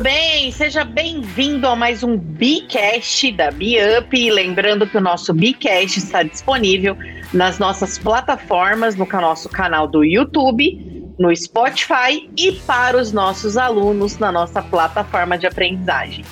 bem? 0.00 0.50
Seja 0.50 0.82
bem-vindo 0.82 1.68
a 1.68 1.76
mais 1.76 2.02
um 2.02 2.16
Bicast 2.16 3.32
da 3.32 3.50
Biup. 3.50 4.30
Lembrando 4.30 4.86
que 4.86 4.96
o 4.96 5.00
nosso 5.00 5.34
Bicast 5.34 5.98
está 5.98 6.22
disponível 6.22 6.96
nas 7.34 7.58
nossas 7.58 7.98
plataformas, 7.98 8.96
no 8.96 9.06
nosso 9.06 9.48
canal 9.50 9.86
do 9.86 10.02
YouTube, 10.02 11.12
no 11.18 11.34
Spotify 11.36 12.30
e 12.34 12.52
para 12.66 12.96
os 12.96 13.12
nossos 13.12 13.58
alunos 13.58 14.18
na 14.18 14.32
nossa 14.32 14.62
plataforma 14.62 15.36
de 15.36 15.46
aprendizagem. 15.46 16.24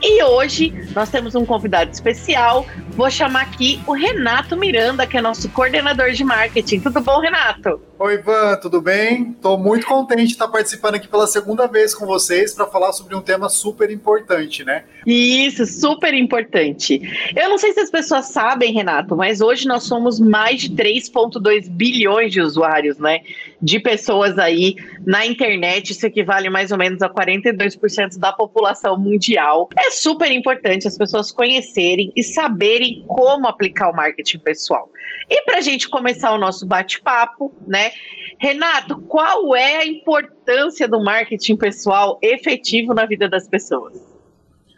E 0.00 0.22
hoje 0.22 0.72
nós 0.94 1.10
temos 1.10 1.34
um 1.34 1.44
convidado 1.44 1.90
especial. 1.90 2.64
Vou 2.96 3.10
chamar 3.10 3.42
aqui 3.42 3.78
o 3.86 3.92
Renato 3.92 4.56
Miranda, 4.56 5.06
que 5.06 5.18
é 5.18 5.20
nosso 5.20 5.50
coordenador 5.50 6.12
de 6.12 6.24
marketing. 6.24 6.80
Tudo 6.80 7.02
bom, 7.02 7.20
Renato? 7.20 7.78
Oi, 7.98 8.14
Ivan, 8.14 8.56
tudo 8.56 8.80
bem? 8.80 9.30
Estou 9.30 9.58
muito 9.58 9.86
contente 9.86 10.26
de 10.26 10.32
estar 10.32 10.48
participando 10.48 10.96
aqui 10.96 11.08
pela 11.08 11.26
segunda 11.26 11.66
vez 11.66 11.94
com 11.94 12.04
vocês 12.04 12.54
para 12.54 12.66
falar 12.66 12.92
sobre 12.92 13.14
um 13.14 13.22
tema 13.22 13.48
super 13.48 13.90
importante, 13.90 14.64
né? 14.64 14.84
Isso, 15.06 15.64
super 15.64 16.12
importante. 16.12 17.00
Eu 17.34 17.48
não 17.48 17.56
sei 17.56 17.72
se 17.72 17.80
as 17.80 17.90
pessoas 17.90 18.26
sabem, 18.26 18.72
Renato, 18.72 19.16
mas 19.16 19.40
hoje 19.40 19.66
nós 19.66 19.84
somos 19.84 20.20
mais 20.20 20.60
de 20.60 20.70
3,2 20.70 21.70
bilhões 21.70 22.32
de 22.32 22.40
usuários, 22.40 22.98
né? 22.98 23.20
De 23.62 23.80
pessoas 23.80 24.38
aí 24.38 24.74
na 25.06 25.24
internet. 25.24 25.90
Isso 25.92 26.06
equivale 26.06 26.50
mais 26.50 26.70
ou 26.70 26.76
menos 26.76 27.00
a 27.00 27.08
42% 27.08 28.18
da 28.18 28.30
população 28.30 28.98
mundial. 28.98 29.70
É 29.78 29.90
super 29.90 30.30
importante 30.30 30.86
as 30.86 30.98
pessoas 30.98 31.32
conhecerem 31.32 32.12
e 32.14 32.22
saberem 32.22 32.85
como 33.06 33.46
aplicar 33.46 33.90
o 33.90 33.94
marketing 33.94 34.38
pessoal. 34.38 34.90
E 35.28 35.42
para 35.42 35.58
a 35.58 35.60
gente 35.60 35.88
começar 35.88 36.32
o 36.32 36.38
nosso 36.38 36.66
bate-papo, 36.66 37.54
né? 37.66 37.90
Renato, 38.38 39.00
qual 39.02 39.56
é 39.56 39.76
a 39.76 39.86
importância 39.86 40.86
do 40.86 41.02
marketing 41.02 41.56
pessoal 41.56 42.18
efetivo 42.22 42.94
na 42.94 43.06
vida 43.06 43.28
das 43.28 43.48
pessoas? 43.48 43.94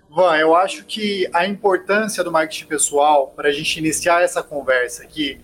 Van, 0.09 0.37
eu 0.37 0.55
acho 0.55 0.85
que 0.85 1.29
a 1.35 1.47
importância 1.47 2.25
do 2.25 2.33
marketing 2.33 2.67
pessoal, 2.67 3.33
para 3.37 3.49
a 3.49 3.53
gente 3.53 3.79
iniciar 3.79 4.23
essa 4.23 4.43
conversa 4.43 5.03
aqui, 5.03 5.39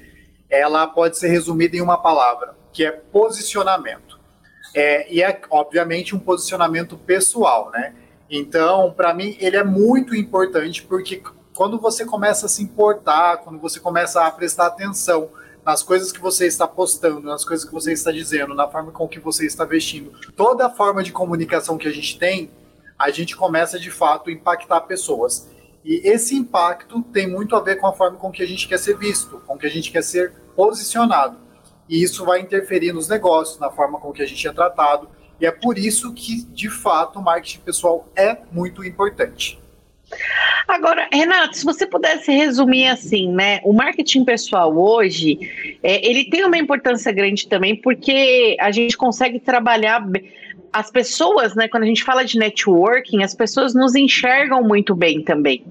ela 0.49 0.87
pode 0.87 1.19
ser 1.19 1.29
resumida 1.29 1.77
em 1.77 1.81
uma 1.81 1.99
palavra, 1.99 2.55
que 2.73 2.85
é 2.85 2.91
posicionamento. 2.91 4.19
É, 4.75 5.13
e 5.13 5.23
é, 5.23 5.41
obviamente, 5.51 6.17
um 6.17 6.19
posicionamento 6.19 6.97
pessoal, 6.97 7.71
né? 7.73 7.95
Então, 8.29 8.93
para 8.93 9.13
mim, 9.13 9.37
ele 9.39 9.57
é 9.57 9.63
muito 9.63 10.17
importante 10.17 10.83
porque 10.83 11.23
quando 11.57 11.79
você 11.79 12.05
começa 12.05 12.47
a 12.47 12.49
se 12.49 12.63
importar, 12.63 13.39
quando 13.39 13.59
você 13.59 13.79
começa 13.79 14.27
a 14.27 14.31
prestar 14.31 14.67
atenção 14.67 15.31
nas 15.65 15.83
coisas 15.83 16.13
que 16.13 16.21
você 16.21 16.47
está 16.47 16.67
postando, 16.67 17.23
nas 17.23 17.45
coisas 17.45 17.65
que 17.65 17.73
você 17.73 17.93
está 17.93 18.11
dizendo, 18.11 18.55
na 18.55 18.69
forma 18.69 18.93
com 18.93 19.09
que 19.09 19.19
você 19.19 19.47
está 19.47 19.65
vestindo, 19.65 20.13
toda 20.37 20.67
a 20.67 20.71
forma 20.71 21.03
de 21.03 21.13
comunicação 21.13 21.79
que 21.79 21.89
a 21.89 21.93
gente 21.93 22.19
tem, 22.19 22.51
a 22.99 23.11
gente 23.11 23.37
começa 23.37 23.79
de 23.79 23.91
fato 23.91 24.29
a 24.29 24.33
impactar 24.33 24.83
pessoas. 24.83 25.49
E 25.85 26.01
esse 26.05 26.35
impacto 26.35 27.03
tem 27.03 27.29
muito 27.31 27.55
a 27.57 27.61
ver 27.61 27.77
com 27.77 27.87
a 27.87 27.93
forma 27.93 28.19
com 28.19 28.31
que 28.31 28.43
a 28.43 28.47
gente 28.47 28.69
quer 28.69 28.79
ser 28.79 28.97
visto, 28.99 29.41
com 29.47 29.57
que 29.57 29.67
a 29.67 29.71
gente 29.71 29.91
quer 29.91 30.03
ser 30.03 30.33
posicionado. 30.57 31.39
E 31.89 32.03
isso 32.03 32.25
vai 32.25 32.41
interferir 32.41 32.93
nos 32.93 33.09
negócios, 33.09 33.59
na 33.59 33.71
forma 33.71 34.01
com 34.01 34.13
que 34.13 34.23
a 34.23 34.27
gente 34.27 34.47
é 34.47 34.53
tratado. 34.53 35.09
E 35.41 35.47
é 35.47 35.51
por 35.51 35.79
isso 35.79 36.13
que, 36.13 36.43
de 36.45 36.71
fato, 36.71 37.19
o 37.19 37.23
marketing 37.23 37.61
pessoal 37.61 38.09
é 38.17 38.39
muito 38.51 38.85
importante. 38.85 39.63
Agora, 40.67 41.09
Renato, 41.13 41.57
se 41.57 41.65
você 41.65 41.87
pudesse 41.87 42.33
resumir 42.33 42.87
assim, 42.89 43.31
né? 43.31 43.61
O 43.65 43.73
marketing 43.73 44.25
pessoal 44.25 44.77
hoje, 44.77 45.39
é, 45.83 46.07
ele 46.09 46.25
tem 46.25 46.45
uma 46.45 46.57
importância 46.57 47.13
grande 47.13 47.47
também 47.47 47.77
porque 47.77 48.57
a 48.59 48.71
gente 48.71 48.97
consegue 48.97 49.39
trabalhar 49.39 50.03
as 50.73 50.91
pessoas, 50.91 51.55
né? 51.55 51.69
Quando 51.69 51.85
a 51.85 51.87
gente 51.87 52.03
fala 52.03 52.25
de 52.25 52.37
networking, 52.37 53.23
as 53.23 53.35
pessoas 53.35 53.75
nos 53.75 53.95
enxergam 53.95 54.63
muito 54.63 54.95
bem 54.95 55.23
também. 55.23 55.65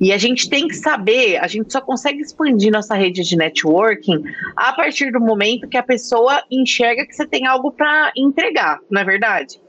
E 0.00 0.12
a 0.12 0.16
gente 0.16 0.48
tem 0.48 0.66
que 0.66 0.74
saber, 0.74 1.36
a 1.38 1.46
gente 1.46 1.70
só 1.70 1.80
consegue 1.80 2.22
expandir 2.22 2.72
nossa 2.72 2.94
rede 2.94 3.22
de 3.22 3.36
networking 3.36 4.22
a 4.56 4.72
partir 4.72 5.12
do 5.12 5.20
momento 5.20 5.68
que 5.68 5.76
a 5.76 5.82
pessoa 5.82 6.42
enxerga 6.50 7.04
que 7.04 7.14
você 7.14 7.26
tem 7.26 7.46
algo 7.46 7.70
para 7.70 8.12
entregar, 8.16 8.78
não 8.90 9.02
é 9.02 9.04
verdade? 9.04 9.60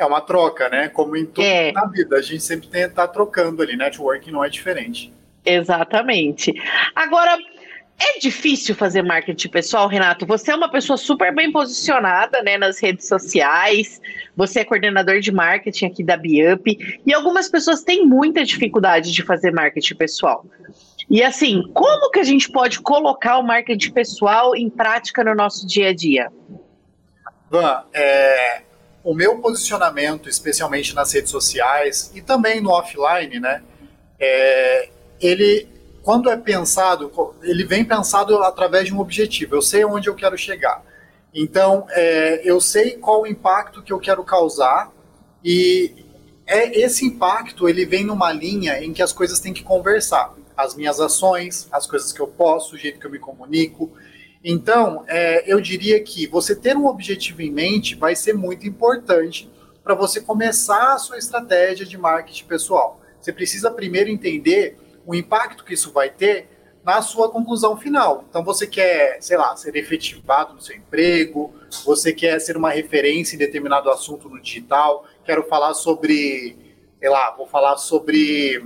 É 0.00 0.06
uma 0.06 0.22
troca, 0.22 0.70
né? 0.70 0.88
Como 0.88 1.14
em 1.14 1.26
tudo 1.26 1.44
é. 1.44 1.72
na 1.72 1.84
vida, 1.84 2.16
a 2.16 2.22
gente 2.22 2.42
sempre 2.42 2.68
tem 2.68 2.84
estar 2.84 3.06
trocando 3.08 3.62
ali. 3.62 3.76
Networking 3.76 4.30
não 4.30 4.42
é 4.42 4.48
diferente. 4.48 5.12
Exatamente. 5.44 6.54
Agora, 6.94 7.36
é 7.98 8.18
difícil 8.18 8.74
fazer 8.74 9.02
marketing 9.02 9.50
pessoal, 9.50 9.86
Renato? 9.86 10.24
Você 10.24 10.52
é 10.52 10.56
uma 10.56 10.70
pessoa 10.70 10.96
super 10.96 11.34
bem 11.34 11.52
posicionada 11.52 12.42
né, 12.42 12.56
nas 12.56 12.80
redes 12.80 13.06
sociais, 13.06 14.00
você 14.34 14.60
é 14.60 14.64
coordenador 14.64 15.20
de 15.20 15.30
marketing 15.30 15.84
aqui 15.84 16.02
da 16.02 16.16
Biup, 16.16 17.00
e 17.04 17.12
algumas 17.12 17.50
pessoas 17.50 17.82
têm 17.82 18.06
muita 18.06 18.42
dificuldade 18.42 19.12
de 19.12 19.22
fazer 19.22 19.50
marketing 19.50 19.96
pessoal. 19.96 20.46
E 21.10 21.22
assim, 21.22 21.62
como 21.74 22.10
que 22.10 22.20
a 22.20 22.24
gente 22.24 22.50
pode 22.50 22.80
colocar 22.80 23.36
o 23.36 23.42
marketing 23.42 23.92
pessoal 23.92 24.56
em 24.56 24.70
prática 24.70 25.22
no 25.22 25.34
nosso 25.34 25.66
dia 25.66 25.90
a 25.90 25.94
dia? 25.94 26.32
Van, 27.50 27.84
é, 27.92 28.62
o 29.02 29.14
meu 29.14 29.38
posicionamento, 29.38 30.28
especialmente 30.28 30.94
nas 30.94 31.12
redes 31.12 31.30
sociais 31.30 32.10
e 32.14 32.20
também 32.20 32.60
no 32.60 32.70
offline, 32.70 33.40
né? 33.40 33.62
É, 34.18 34.88
ele, 35.20 35.66
quando 36.02 36.30
é 36.30 36.36
pensado, 36.36 37.10
ele 37.42 37.64
vem 37.64 37.84
pensado 37.84 38.36
através 38.42 38.86
de 38.86 38.94
um 38.94 39.00
objetivo. 39.00 39.54
Eu 39.54 39.62
sei 39.62 39.84
onde 39.84 40.08
eu 40.08 40.14
quero 40.14 40.36
chegar. 40.36 40.82
Então, 41.32 41.86
é, 41.90 42.42
eu 42.44 42.60
sei 42.60 42.96
qual 42.96 43.22
o 43.22 43.26
impacto 43.26 43.82
que 43.82 43.92
eu 43.92 43.98
quero 43.98 44.22
causar 44.24 44.92
e 45.44 46.04
é 46.46 46.80
esse 46.80 47.06
impacto 47.06 47.68
ele 47.68 47.86
vem 47.86 48.04
numa 48.04 48.32
linha 48.32 48.82
em 48.82 48.92
que 48.92 49.02
as 49.02 49.12
coisas 49.12 49.38
têm 49.38 49.52
que 49.52 49.62
conversar. 49.62 50.34
As 50.56 50.74
minhas 50.74 51.00
ações, 51.00 51.68
as 51.72 51.86
coisas 51.86 52.12
que 52.12 52.20
eu 52.20 52.26
posso, 52.26 52.74
o 52.74 52.78
jeito 52.78 52.98
que 52.98 53.06
eu 53.06 53.10
me 53.10 53.18
comunico, 53.18 53.90
então, 54.42 55.04
é, 55.06 55.44
eu 55.50 55.60
diria 55.60 56.02
que 56.02 56.26
você 56.26 56.56
ter 56.56 56.76
um 56.76 56.86
objetivo 56.86 57.42
em 57.42 57.50
mente 57.50 57.94
vai 57.94 58.16
ser 58.16 58.32
muito 58.32 58.66
importante 58.66 59.50
para 59.84 59.94
você 59.94 60.20
começar 60.20 60.94
a 60.94 60.98
sua 60.98 61.18
estratégia 61.18 61.84
de 61.84 61.98
marketing 61.98 62.46
pessoal. 62.46 63.00
Você 63.20 63.32
precisa 63.32 63.70
primeiro 63.70 64.08
entender 64.08 64.78
o 65.06 65.14
impacto 65.14 65.64
que 65.64 65.74
isso 65.74 65.92
vai 65.92 66.08
ter 66.08 66.48
na 66.82 67.02
sua 67.02 67.30
conclusão 67.30 67.76
final. 67.76 68.24
Então, 68.28 68.42
você 68.42 68.66
quer, 68.66 69.18
sei 69.20 69.36
lá, 69.36 69.54
ser 69.56 69.76
efetivado 69.76 70.54
no 70.54 70.60
seu 70.60 70.74
emprego, 70.74 71.52
você 71.84 72.12
quer 72.12 72.40
ser 72.40 72.56
uma 72.56 72.70
referência 72.70 73.36
em 73.36 73.38
determinado 73.38 73.90
assunto 73.90 74.28
no 74.28 74.40
digital, 74.40 75.04
quero 75.24 75.42
falar 75.44 75.74
sobre, 75.74 76.56
sei 76.98 77.08
lá, 77.10 77.30
vou 77.32 77.46
falar 77.46 77.76
sobre 77.76 78.64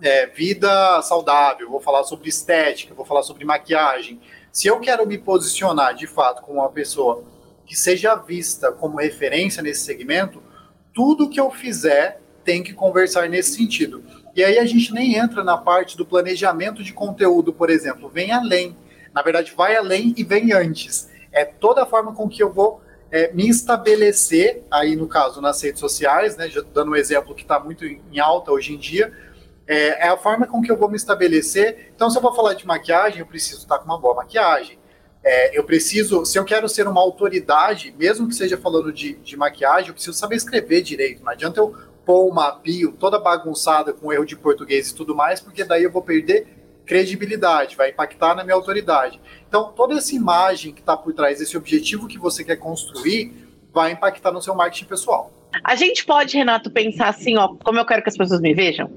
é, 0.00 0.26
vida 0.28 1.02
saudável, 1.02 1.68
vou 1.68 1.80
falar 1.80 2.04
sobre 2.04 2.28
estética, 2.28 2.94
vou 2.94 3.04
falar 3.04 3.24
sobre 3.24 3.44
maquiagem. 3.44 4.20
Se 4.54 4.68
eu 4.68 4.78
quero 4.78 5.04
me 5.04 5.18
posicionar 5.18 5.96
de 5.96 6.06
fato 6.06 6.40
como 6.40 6.60
uma 6.60 6.70
pessoa 6.70 7.24
que 7.66 7.74
seja 7.74 8.14
vista 8.14 8.70
como 8.70 8.98
referência 9.00 9.60
nesse 9.60 9.80
segmento, 9.80 10.40
tudo 10.94 11.28
que 11.28 11.40
eu 11.40 11.50
fizer 11.50 12.20
tem 12.44 12.62
que 12.62 12.72
conversar 12.72 13.28
nesse 13.28 13.56
sentido. 13.56 14.04
E 14.32 14.44
aí 14.44 14.56
a 14.56 14.64
gente 14.64 14.94
nem 14.94 15.16
entra 15.16 15.42
na 15.42 15.58
parte 15.58 15.96
do 15.96 16.06
planejamento 16.06 16.84
de 16.84 16.92
conteúdo, 16.92 17.52
por 17.52 17.68
exemplo, 17.68 18.08
vem 18.08 18.30
além. 18.30 18.76
Na 19.12 19.22
verdade, 19.22 19.52
vai 19.56 19.74
além 19.74 20.14
e 20.16 20.22
vem 20.22 20.52
antes. 20.52 21.10
É 21.32 21.44
toda 21.44 21.82
a 21.82 21.86
forma 21.86 22.14
com 22.14 22.28
que 22.28 22.40
eu 22.40 22.52
vou 22.52 22.80
é, 23.10 23.32
me 23.32 23.48
estabelecer, 23.48 24.62
aí 24.70 24.94
no 24.94 25.08
caso 25.08 25.40
nas 25.40 25.60
redes 25.60 25.80
sociais, 25.80 26.36
né, 26.36 26.48
dando 26.72 26.92
um 26.92 26.96
exemplo 26.96 27.34
que 27.34 27.42
está 27.42 27.58
muito 27.58 27.84
em 27.84 28.20
alta 28.20 28.52
hoje 28.52 28.72
em 28.72 28.78
dia, 28.78 29.12
é, 29.66 30.06
é, 30.06 30.08
a 30.08 30.16
forma 30.16 30.46
com 30.46 30.60
que 30.60 30.70
eu 30.70 30.76
vou 30.76 30.88
me 30.88 30.96
estabelecer. 30.96 31.92
Então, 31.94 32.10
se 32.10 32.16
eu 32.16 32.22
vou 32.22 32.34
falar 32.34 32.54
de 32.54 32.66
maquiagem, 32.66 33.20
eu 33.20 33.26
preciso 33.26 33.62
estar 33.62 33.78
com 33.78 33.84
uma 33.84 33.98
boa 33.98 34.14
maquiagem. 34.14 34.78
É, 35.22 35.58
eu 35.58 35.64
preciso, 35.64 36.24
se 36.26 36.38
eu 36.38 36.44
quero 36.44 36.68
ser 36.68 36.86
uma 36.86 37.00
autoridade, 37.00 37.94
mesmo 37.98 38.28
que 38.28 38.34
seja 38.34 38.58
falando 38.58 38.92
de, 38.92 39.14
de 39.14 39.36
maquiagem, 39.36 39.88
eu 39.88 39.94
preciso 39.94 40.16
saber 40.16 40.36
escrever 40.36 40.82
direito. 40.82 41.24
Não 41.24 41.32
adianta 41.32 41.60
eu 41.60 41.74
pôr 42.04 42.28
uma 42.28 42.50
bio 42.50 42.92
toda 42.92 43.18
bagunçada 43.18 43.94
com 43.94 44.12
erro 44.12 44.26
de 44.26 44.36
português 44.36 44.90
e 44.90 44.94
tudo 44.94 45.14
mais, 45.14 45.40
porque 45.40 45.64
daí 45.64 45.82
eu 45.82 45.90
vou 45.90 46.02
perder 46.02 46.46
credibilidade, 46.84 47.76
vai 47.76 47.90
impactar 47.90 48.34
na 48.34 48.44
minha 48.44 48.54
autoridade. 48.54 49.18
Então, 49.48 49.72
toda 49.72 49.94
essa 49.94 50.14
imagem 50.14 50.74
que 50.74 50.80
está 50.80 50.94
por 50.94 51.14
trás, 51.14 51.40
esse 51.40 51.56
objetivo 51.56 52.06
que 52.06 52.18
você 52.18 52.44
quer 52.44 52.56
construir, 52.56 53.32
vai 53.72 53.92
impactar 53.92 54.30
no 54.30 54.42
seu 54.42 54.54
marketing 54.54 54.84
pessoal. 54.84 55.32
A 55.62 55.76
gente 55.76 56.04
pode, 56.04 56.36
Renato, 56.36 56.70
pensar 56.70 57.08
assim, 57.08 57.36
ó, 57.36 57.54
como 57.62 57.78
eu 57.78 57.84
quero 57.84 58.02
que 58.02 58.08
as 58.08 58.16
pessoas 58.16 58.40
me 58.40 58.54
vejam? 58.54 58.90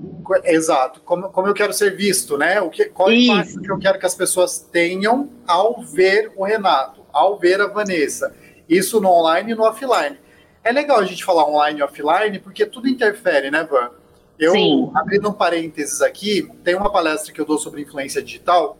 Exato, 0.43 1.01
como, 1.01 1.29
como 1.29 1.47
eu 1.47 1.53
quero 1.53 1.71
ser 1.73 1.95
visto, 1.95 2.37
né? 2.37 2.59
O 2.59 2.69
que, 2.69 2.85
qual 2.85 3.11
Isso. 3.11 3.31
o 3.31 3.35
impacto 3.35 3.61
que 3.61 3.71
eu 3.71 3.79
quero 3.79 3.99
que 3.99 4.05
as 4.05 4.15
pessoas 4.15 4.59
tenham 4.59 5.29
ao 5.45 5.81
ver 5.81 6.31
o 6.35 6.43
Renato, 6.43 7.01
ao 7.13 7.37
ver 7.37 7.61
a 7.61 7.67
Vanessa. 7.67 8.35
Isso 8.67 8.99
no 8.99 9.09
online 9.09 9.51
e 9.51 9.55
no 9.55 9.63
offline. 9.63 10.17
É 10.63 10.71
legal 10.71 10.99
a 10.99 11.05
gente 11.05 11.23
falar 11.23 11.47
online 11.47 11.79
e 11.79 11.83
offline, 11.83 12.39
porque 12.39 12.65
tudo 12.65 12.89
interfere, 12.89 13.49
né, 13.49 13.63
Van? 13.63 13.91
Eu, 14.37 14.51
Sim. 14.51 14.91
abrindo 14.93 15.29
um 15.29 15.33
parênteses 15.33 16.01
aqui, 16.01 16.47
tem 16.63 16.75
uma 16.75 16.91
palestra 16.91 17.33
que 17.33 17.39
eu 17.39 17.45
dou 17.45 17.57
sobre 17.57 17.81
influência 17.81 18.21
digital, 18.21 18.77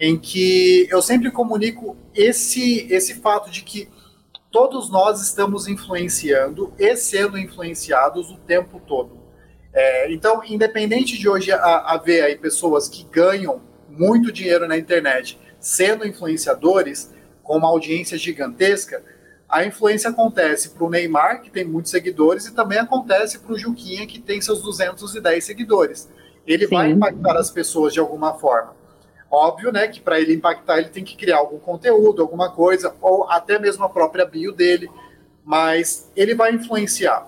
em 0.00 0.18
que 0.18 0.88
eu 0.90 1.00
sempre 1.00 1.30
comunico 1.30 1.96
esse, 2.14 2.86
esse 2.90 3.14
fato 3.14 3.50
de 3.50 3.62
que 3.62 3.88
todos 4.50 4.90
nós 4.90 5.20
estamos 5.22 5.68
influenciando 5.68 6.72
e 6.78 6.96
sendo 6.96 7.38
influenciados 7.38 8.30
o 8.30 8.36
tempo 8.38 8.80
todo. 8.86 9.18
É, 9.72 10.12
então, 10.12 10.42
independente 10.44 11.18
de 11.18 11.28
hoje 11.28 11.52
haver 11.52 12.24
aí 12.24 12.36
pessoas 12.36 12.88
que 12.88 13.04
ganham 13.04 13.60
muito 13.88 14.32
dinheiro 14.32 14.66
na 14.66 14.76
internet 14.76 15.38
sendo 15.60 16.06
influenciadores, 16.06 17.12
com 17.42 17.56
uma 17.56 17.68
audiência 17.68 18.16
gigantesca, 18.16 19.02
a 19.48 19.64
influência 19.64 20.10
acontece 20.10 20.70
para 20.70 20.84
o 20.84 20.90
Neymar, 20.90 21.42
que 21.42 21.50
tem 21.50 21.64
muitos 21.64 21.90
seguidores, 21.90 22.46
e 22.46 22.54
também 22.54 22.78
acontece 22.78 23.38
para 23.38 23.52
o 23.52 23.58
Juquinha, 23.58 24.06
que 24.06 24.20
tem 24.20 24.40
seus 24.40 24.62
210 24.62 25.44
seguidores. 25.44 26.08
Ele 26.46 26.66
Sim. 26.66 26.74
vai 26.74 26.90
impactar 26.90 27.36
as 27.36 27.50
pessoas 27.50 27.92
de 27.92 28.00
alguma 28.00 28.34
forma. 28.34 28.74
Óbvio, 29.30 29.72
né, 29.72 29.88
que 29.88 30.00
para 30.00 30.20
ele 30.20 30.34
impactar, 30.34 30.78
ele 30.78 30.88
tem 30.88 31.04
que 31.04 31.16
criar 31.16 31.38
algum 31.38 31.58
conteúdo, 31.58 32.22
alguma 32.22 32.50
coisa, 32.50 32.94
ou 33.00 33.28
até 33.28 33.58
mesmo 33.58 33.84
a 33.84 33.88
própria 33.88 34.24
bio 34.24 34.52
dele, 34.52 34.88
mas 35.44 36.10
ele 36.14 36.34
vai 36.34 36.52
influenciar. 36.52 37.26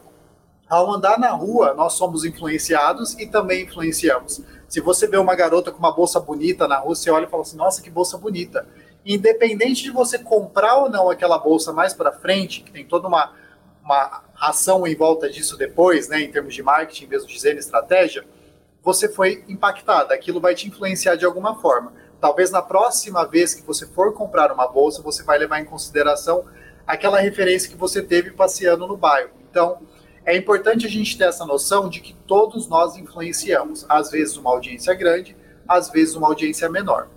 Ao 0.69 0.93
andar 0.93 1.19
na 1.19 1.31
rua, 1.31 1.75
nós 1.75 1.95
somos 1.95 2.25
influenciados 2.25 3.19
e 3.19 3.27
também 3.27 3.65
influenciamos. 3.65 4.43
Se 4.69 4.81
você 4.81 5.07
vê 5.07 5.17
uma 5.17 5.35
garota 5.35 5.73
com 5.73 5.79
uma 5.79 5.95
bolsa 5.95 6.21
bonita 6.21 6.69
na 6.69 6.77
rua, 6.77 6.95
você 6.95 7.11
olha 7.11 7.25
e 7.25 7.29
fala 7.29 7.43
assim: 7.43 7.57
nossa, 7.57 7.81
que 7.81 7.89
bolsa 7.89 8.19
bonita. 8.19 8.67
Independente 9.05 9.83
de 9.83 9.91
você 9.91 10.19
comprar 10.19 10.77
ou 10.77 10.91
não 10.91 11.09
aquela 11.09 11.39
bolsa 11.39 11.73
mais 11.73 11.95
para 11.95 12.13
frente, 12.13 12.63
que 12.63 12.71
tem 12.71 12.85
toda 12.85 13.09
uma, 13.09 13.33
uma 13.83 14.23
ação 14.39 14.87
em 14.87 14.95
volta 14.95 15.31
disso 15.31 15.57
depois, 15.57 16.09
né, 16.09 16.21
em 16.21 16.31
termos 16.31 16.55
de 16.55 16.63
marketing, 16.63 17.07
mesmo 17.07 17.27
dizendo 17.27 17.59
estratégia, 17.59 18.27
você 18.89 19.07
foi 19.07 19.45
impactada. 19.47 20.15
Aquilo 20.15 20.41
vai 20.41 20.55
te 20.55 20.67
influenciar 20.67 21.15
de 21.15 21.27
alguma 21.27 21.61
forma. 21.61 21.93
Talvez 22.19 22.51
na 22.51 22.63
próxima 22.63 23.23
vez 23.27 23.53
que 23.53 23.61
você 23.61 23.87
for 23.87 24.15
comprar 24.15 24.51
uma 24.51 24.67
bolsa, 24.67 25.03
você 25.03 25.23
vai 25.23 25.37
levar 25.37 25.61
em 25.61 25.67
consideração 25.67 26.47
aquela 26.87 27.21
referência 27.21 27.69
que 27.69 27.77
você 27.77 28.01
teve 28.01 28.31
passeando 28.31 28.87
no 28.87 28.97
bairro. 28.97 29.29
Então, 29.51 29.83
é 30.25 30.35
importante 30.35 30.87
a 30.87 30.89
gente 30.89 31.19
ter 31.19 31.25
essa 31.25 31.45
noção 31.45 31.87
de 31.87 32.01
que 32.01 32.15
todos 32.27 32.67
nós 32.67 32.97
influenciamos. 32.97 33.85
Às 33.91 34.11
vezes 34.11 34.39
uma 34.39 34.49
audiência 34.49 34.95
grande, 34.95 35.37
às 35.69 35.91
vezes 35.91 36.15
uma 36.15 36.29
audiência 36.29 36.67
menor. 36.71 37.09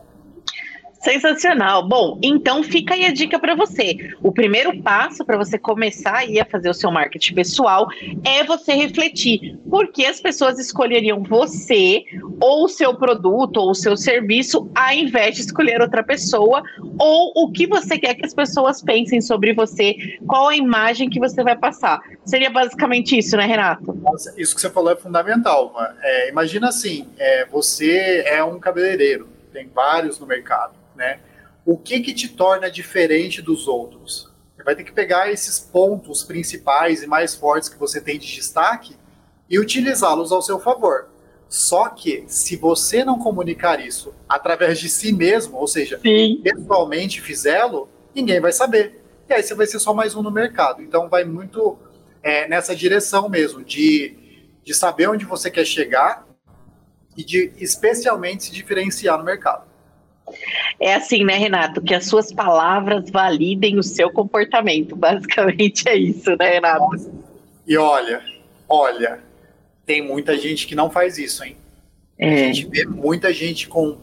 Sensacional. 1.01 1.88
Bom, 1.88 2.19
então 2.21 2.62
fica 2.62 2.94
aí 2.94 3.06
a 3.06 3.12
dica 3.12 3.39
para 3.39 3.56
você. 3.56 3.98
O 4.21 4.31
primeiro 4.31 4.81
passo 4.83 5.25
para 5.25 5.36
você 5.36 5.57
começar 5.57 6.18
aí 6.18 6.39
a 6.39 6.45
fazer 6.45 6.69
o 6.69 6.75
seu 6.75 6.92
marketing 6.92 7.33
pessoal 7.33 7.88
é 8.24 8.44
você 8.44 8.74
refletir 8.74 9.57
por 9.68 9.92
que 9.92 10.06
as 10.06 10.21
pessoas 10.21 10.59
escolheriam 10.59 11.24
você 11.24 12.03
ou 12.39 12.65
o 12.65 12.69
seu 12.69 12.94
produto 12.95 13.57
ou 13.57 13.71
o 13.71 13.75
seu 13.75 13.98
serviço 13.98 14.69
ao 14.75 14.94
invés 14.94 15.36
de 15.36 15.42
escolher 15.42 15.81
outra 15.81 16.03
pessoa 16.03 16.62
ou 17.00 17.31
o 17.36 17.51
que 17.51 17.65
você 17.65 17.98
quer 17.98 18.13
que 18.13 18.25
as 18.25 18.33
pessoas 18.33 18.80
pensem 18.81 19.21
sobre 19.21 19.53
você, 19.53 19.95
qual 20.27 20.50
a 20.50 20.56
imagem 20.56 21.09
que 21.09 21.19
você 21.19 21.44
vai 21.44 21.57
passar. 21.57 22.00
Seria 22.25 22.50
basicamente 22.51 23.18
isso, 23.18 23.36
né, 23.36 23.48
Renato? 23.48 23.98
Isso 24.38 24.53
que 24.53 24.62
você 24.62 24.69
falou 24.69 24.92
é 24.92 24.95
fundamental. 24.95 25.74
É, 26.03 26.30
imagina 26.30 26.69
assim, 26.69 27.07
é, 27.18 27.45
você 27.45 28.24
é 28.27 28.44
um 28.44 28.59
cabeleireiro, 28.59 29.27
tem 29.51 29.68
vários 29.74 30.19
no 30.19 30.27
mercado 30.27 30.81
né? 30.95 31.19
O 31.65 31.77
que 31.77 31.99
que 31.99 32.13
te 32.13 32.27
torna 32.27 32.69
diferente 32.69 33.41
dos 33.41 33.67
outros? 33.67 34.31
Você 34.55 34.63
vai 34.63 34.75
ter 34.75 34.83
que 34.83 34.91
pegar 34.91 35.31
esses 35.31 35.59
pontos 35.59 36.23
principais 36.23 37.03
e 37.03 37.07
mais 37.07 37.35
fortes 37.35 37.69
que 37.69 37.77
você 37.77 37.99
tem 37.99 38.19
de 38.19 38.27
destaque 38.27 38.95
e 39.49 39.59
utilizá-los 39.59 40.31
ao 40.31 40.41
seu 40.41 40.59
favor. 40.59 41.09
Só 41.49 41.89
que, 41.89 42.23
se 42.27 42.55
você 42.55 43.03
não 43.03 43.19
comunicar 43.19 43.85
isso 43.85 44.13
através 44.27 44.79
de 44.79 44.88
si 44.88 45.11
mesmo, 45.11 45.57
ou 45.57 45.67
seja, 45.67 45.99
Sim. 45.99 46.39
pessoalmente 46.41 47.19
fizê-lo, 47.19 47.89
ninguém 48.15 48.39
vai 48.39 48.53
saber. 48.53 49.03
E 49.27 49.33
aí 49.33 49.43
você 49.43 49.53
vai 49.53 49.65
ser 49.65 49.79
só 49.79 49.93
mais 49.93 50.15
um 50.15 50.21
no 50.21 50.31
mercado. 50.31 50.81
Então, 50.81 51.09
vai 51.09 51.25
muito 51.25 51.77
é, 52.23 52.47
nessa 52.47 52.73
direção 52.73 53.27
mesmo, 53.27 53.65
de, 53.65 54.15
de 54.63 54.73
saber 54.73 55.09
onde 55.09 55.25
você 55.25 55.51
quer 55.51 55.65
chegar 55.65 56.25
e 57.17 57.23
de 57.23 57.51
especialmente 57.57 58.45
se 58.45 58.51
diferenciar 58.51 59.17
no 59.17 59.25
mercado. 59.25 59.65
É 60.81 60.95
assim, 60.95 61.24
né, 61.24 61.38
Renato? 61.38 61.80
Que 61.80 61.94
as 61.94 62.06
suas 62.06 62.33
palavras 62.33 63.07
validem 63.12 63.78
o 63.78 63.83
seu 63.83 64.12
comportamento. 64.12 64.95
Basicamente 64.95 65.88
é 65.88 65.95
isso, 65.95 66.36
né, 66.38 66.54
Renato? 66.54 67.12
E 67.68 67.78
olha, 67.78 68.24
olha, 68.68 69.19
tem 69.86 70.01
muita 70.01 70.36
gente 70.36 70.66
que 70.66 70.74
não 70.74 70.89
faz 70.89 71.19
isso, 71.19 71.44
hein? 71.44 71.56
É. 72.18 72.33
A 72.33 72.38
gente 72.38 72.66
vê 72.66 72.86
muita 72.86 73.31
gente 73.31 73.68
com 73.68 73.95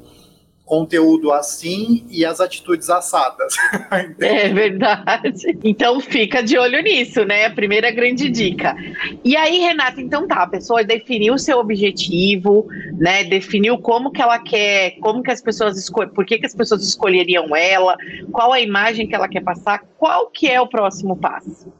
conteúdo 0.68 1.32
assim 1.32 2.04
e 2.10 2.26
as 2.26 2.40
atitudes 2.40 2.90
assadas. 2.90 3.54
é 4.20 4.48
verdade. 4.50 5.58
Então 5.64 5.98
fica 5.98 6.42
de 6.42 6.58
olho 6.58 6.82
nisso, 6.82 7.24
né? 7.24 7.46
A 7.46 7.50
primeira 7.50 7.90
grande 7.90 8.28
dica. 8.28 8.76
E 9.24 9.34
aí, 9.34 9.60
Renata, 9.60 9.98
então 10.00 10.28
tá, 10.28 10.42
a 10.42 10.46
pessoa 10.46 10.84
definiu 10.84 11.34
o 11.34 11.38
seu 11.38 11.58
objetivo, 11.58 12.68
né? 12.98 13.24
Definiu 13.24 13.78
como 13.78 14.12
que 14.12 14.20
ela 14.20 14.38
quer, 14.38 14.98
como 15.00 15.22
que 15.22 15.30
as 15.30 15.40
pessoas 15.40 15.78
escolhem, 15.78 16.12
por 16.12 16.26
que, 16.26 16.38
que 16.38 16.46
as 16.46 16.54
pessoas 16.54 16.82
escolheriam 16.82 17.56
ela, 17.56 17.96
qual 18.30 18.52
a 18.52 18.60
imagem 18.60 19.08
que 19.08 19.14
ela 19.14 19.28
quer 19.28 19.42
passar, 19.42 19.82
qual 19.96 20.30
que 20.30 20.46
é 20.46 20.60
o 20.60 20.66
próximo 20.66 21.16
passo? 21.16 21.72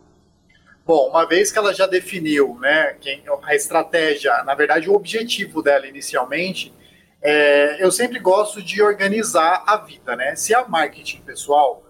Bom, 0.86 1.10
uma 1.10 1.26
vez 1.26 1.52
que 1.52 1.58
ela 1.58 1.74
já 1.74 1.86
definiu, 1.86 2.56
né, 2.58 2.96
a 3.42 3.54
estratégia, 3.54 4.42
na 4.44 4.54
verdade 4.54 4.88
o 4.88 4.94
objetivo 4.94 5.62
dela 5.62 5.86
inicialmente, 5.86 6.72
é, 7.20 7.82
eu 7.82 7.90
sempre 7.90 8.18
gosto 8.18 8.62
de 8.62 8.80
organizar 8.80 9.64
a 9.66 9.76
vida, 9.76 10.14
né? 10.14 10.36
Se 10.36 10.54
é 10.54 10.64
marketing 10.66 11.20
pessoal, 11.22 11.82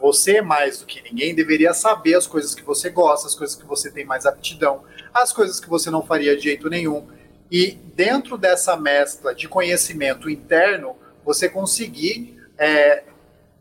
você 0.00 0.42
mais 0.42 0.80
do 0.80 0.86
que 0.86 1.00
ninguém 1.02 1.34
deveria 1.34 1.72
saber 1.72 2.14
as 2.16 2.26
coisas 2.26 2.54
que 2.54 2.62
você 2.62 2.90
gosta, 2.90 3.28
as 3.28 3.34
coisas 3.34 3.54
que 3.54 3.64
você 3.64 3.90
tem 3.90 4.04
mais 4.04 4.26
aptidão, 4.26 4.82
as 5.14 5.32
coisas 5.32 5.60
que 5.60 5.68
você 5.68 5.90
não 5.90 6.02
faria 6.04 6.36
de 6.36 6.42
jeito 6.42 6.68
nenhum. 6.68 7.06
E 7.50 7.72
dentro 7.94 8.36
dessa 8.36 8.76
mescla 8.76 9.34
de 9.34 9.46
conhecimento 9.46 10.28
interno, 10.28 10.96
você 11.24 11.48
conseguir 11.48 12.42
é, 12.58 13.04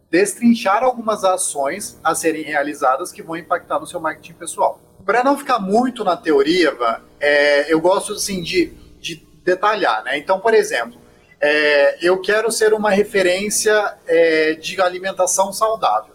destrinchar 0.09 0.83
algumas 0.83 1.23
ações 1.23 2.00
a 2.03 2.15
serem 2.15 2.44
realizadas 2.44 3.12
que 3.12 3.21
vão 3.21 3.38
impactar 3.38 3.79
no 3.79 3.85
seu 3.85 4.00
marketing 4.00 4.33
pessoal. 4.33 4.81
Para 5.06 5.23
não 5.23 5.38
ficar 5.38 5.59
muito 5.59 6.03
na 6.03 6.18
teoria, 6.18 6.75
é, 7.19 7.71
eu 7.71 7.79
gosto 7.79 8.13
assim, 8.13 8.41
de, 8.41 8.73
de 9.00 9.15
detalhar. 9.44 10.03
Né? 10.03 10.18
Então, 10.18 10.39
por 10.39 10.53
exemplo, 10.53 11.00
é, 11.41 11.97
eu 12.05 12.21
quero 12.21 12.51
ser 12.51 12.71
uma 12.73 12.91
referência 12.91 13.97
é, 14.07 14.53
de 14.53 14.79
alimentação 14.79 15.51
saudável. 15.51 16.13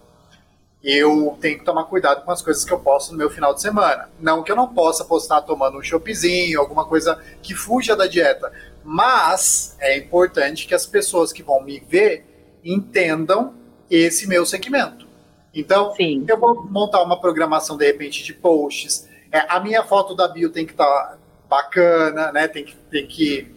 Eu 0.82 1.36
tenho 1.40 1.58
que 1.58 1.64
tomar 1.64 1.84
cuidado 1.84 2.24
com 2.24 2.30
as 2.30 2.40
coisas 2.40 2.64
que 2.64 2.72
eu 2.72 2.78
posto 2.78 3.10
no 3.10 3.18
meu 3.18 3.28
final 3.28 3.52
de 3.52 3.60
semana. 3.60 4.08
Não 4.20 4.44
que 4.44 4.52
eu 4.52 4.56
não 4.56 4.72
possa 4.72 5.04
postar 5.04 5.42
tomando 5.42 5.78
um 5.78 5.82
choppzinho, 5.82 6.60
alguma 6.60 6.84
coisa 6.84 7.20
que 7.42 7.54
fuja 7.56 7.96
da 7.96 8.06
dieta. 8.06 8.52
Mas 8.84 9.74
é 9.80 9.98
importante 9.98 10.64
que 10.64 10.74
as 10.74 10.86
pessoas 10.86 11.32
que 11.32 11.42
vão 11.42 11.60
me 11.60 11.80
ver 11.80 12.24
entendam 12.64 13.54
esse 13.90 14.28
meu 14.28 14.46
segmento. 14.46 15.08
Então, 15.52 15.92
Sim. 15.96 16.24
eu 16.28 16.38
vou 16.38 16.64
montar 16.66 17.02
uma 17.02 17.20
programação, 17.20 17.76
de 17.76 17.84
repente, 17.84 18.22
de 18.22 18.32
posts. 18.32 19.08
É, 19.32 19.40
a 19.48 19.58
minha 19.58 19.82
foto 19.82 20.14
da 20.14 20.28
bio 20.28 20.50
tem 20.50 20.64
que 20.64 20.72
estar 20.72 20.84
tá 20.84 21.18
bacana, 21.48 22.30
né? 22.30 22.46
Tem 22.46 22.64
que, 22.64 22.76
tem 22.76 23.06
que 23.08 23.55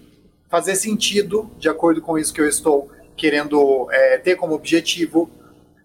fazer 0.50 0.75
sentido 0.75 1.50
de 1.58 1.70
acordo 1.70 2.01
com 2.01 2.18
isso 2.18 2.34
que 2.34 2.41
eu 2.41 2.48
estou 2.48 2.89
querendo 3.15 3.88
é, 3.91 4.18
ter 4.18 4.36
como 4.36 4.56
objetivo. 4.56 5.29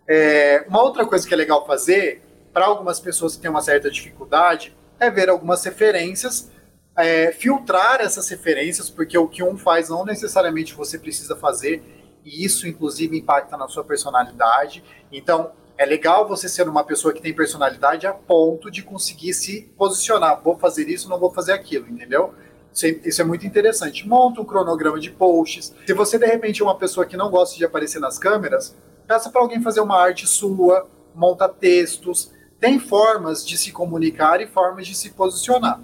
É, 0.08 0.64
uma 0.68 0.82
outra 0.82 1.04
coisa 1.04 1.26
que 1.26 1.34
é 1.34 1.36
legal 1.36 1.66
fazer, 1.66 2.22
para 2.52 2.66
algumas 2.66 3.00
pessoas 3.00 3.36
que 3.36 3.42
têm 3.42 3.50
uma 3.50 3.60
certa 3.60 3.90
dificuldade, 3.90 4.74
é 4.98 5.10
ver 5.10 5.28
algumas 5.28 5.62
referências, 5.64 6.50
é, 6.96 7.32
filtrar 7.32 8.00
essas 8.00 8.28
referências, 8.28 8.88
porque 8.88 9.18
o 9.18 9.26
que 9.26 9.42
um 9.42 9.58
faz 9.58 9.88
não 9.88 10.04
necessariamente 10.04 10.74
você 10.74 10.98
precisa 10.98 11.36
fazer, 11.36 11.82
e 12.24 12.44
isso 12.44 12.66
inclusive 12.66 13.18
impacta 13.18 13.56
na 13.56 13.68
sua 13.68 13.84
personalidade. 13.84 14.82
Então, 15.12 15.52
é 15.76 15.84
legal 15.84 16.26
você 16.28 16.48
ser 16.48 16.68
uma 16.68 16.84
pessoa 16.84 17.12
que 17.12 17.20
tem 17.20 17.34
personalidade 17.34 18.06
a 18.06 18.12
ponto 18.12 18.70
de 18.70 18.82
conseguir 18.82 19.34
se 19.34 19.62
posicionar. 19.76 20.40
Vou 20.40 20.56
fazer 20.56 20.88
isso, 20.88 21.08
não 21.08 21.18
vou 21.18 21.32
fazer 21.32 21.52
aquilo, 21.52 21.88
entendeu? 21.88 22.32
Isso 22.74 23.22
é 23.22 23.24
muito 23.24 23.46
interessante. 23.46 24.06
Monta 24.06 24.40
um 24.40 24.44
cronograma 24.44 24.98
de 24.98 25.10
posts. 25.10 25.72
Se 25.86 25.94
você, 25.94 26.18
de 26.18 26.26
repente, 26.26 26.60
é 26.60 26.64
uma 26.64 26.76
pessoa 26.76 27.06
que 27.06 27.16
não 27.16 27.30
gosta 27.30 27.56
de 27.56 27.64
aparecer 27.64 28.00
nas 28.00 28.18
câmeras, 28.18 28.76
peça 29.06 29.30
para 29.30 29.40
alguém 29.40 29.62
fazer 29.62 29.80
uma 29.80 29.96
arte 29.96 30.26
sua, 30.26 30.88
monta 31.14 31.48
textos. 31.48 32.32
Tem 32.58 32.80
formas 32.80 33.46
de 33.46 33.56
se 33.56 33.70
comunicar 33.70 34.40
e 34.40 34.48
formas 34.48 34.88
de 34.88 34.94
se 34.96 35.10
posicionar. 35.10 35.80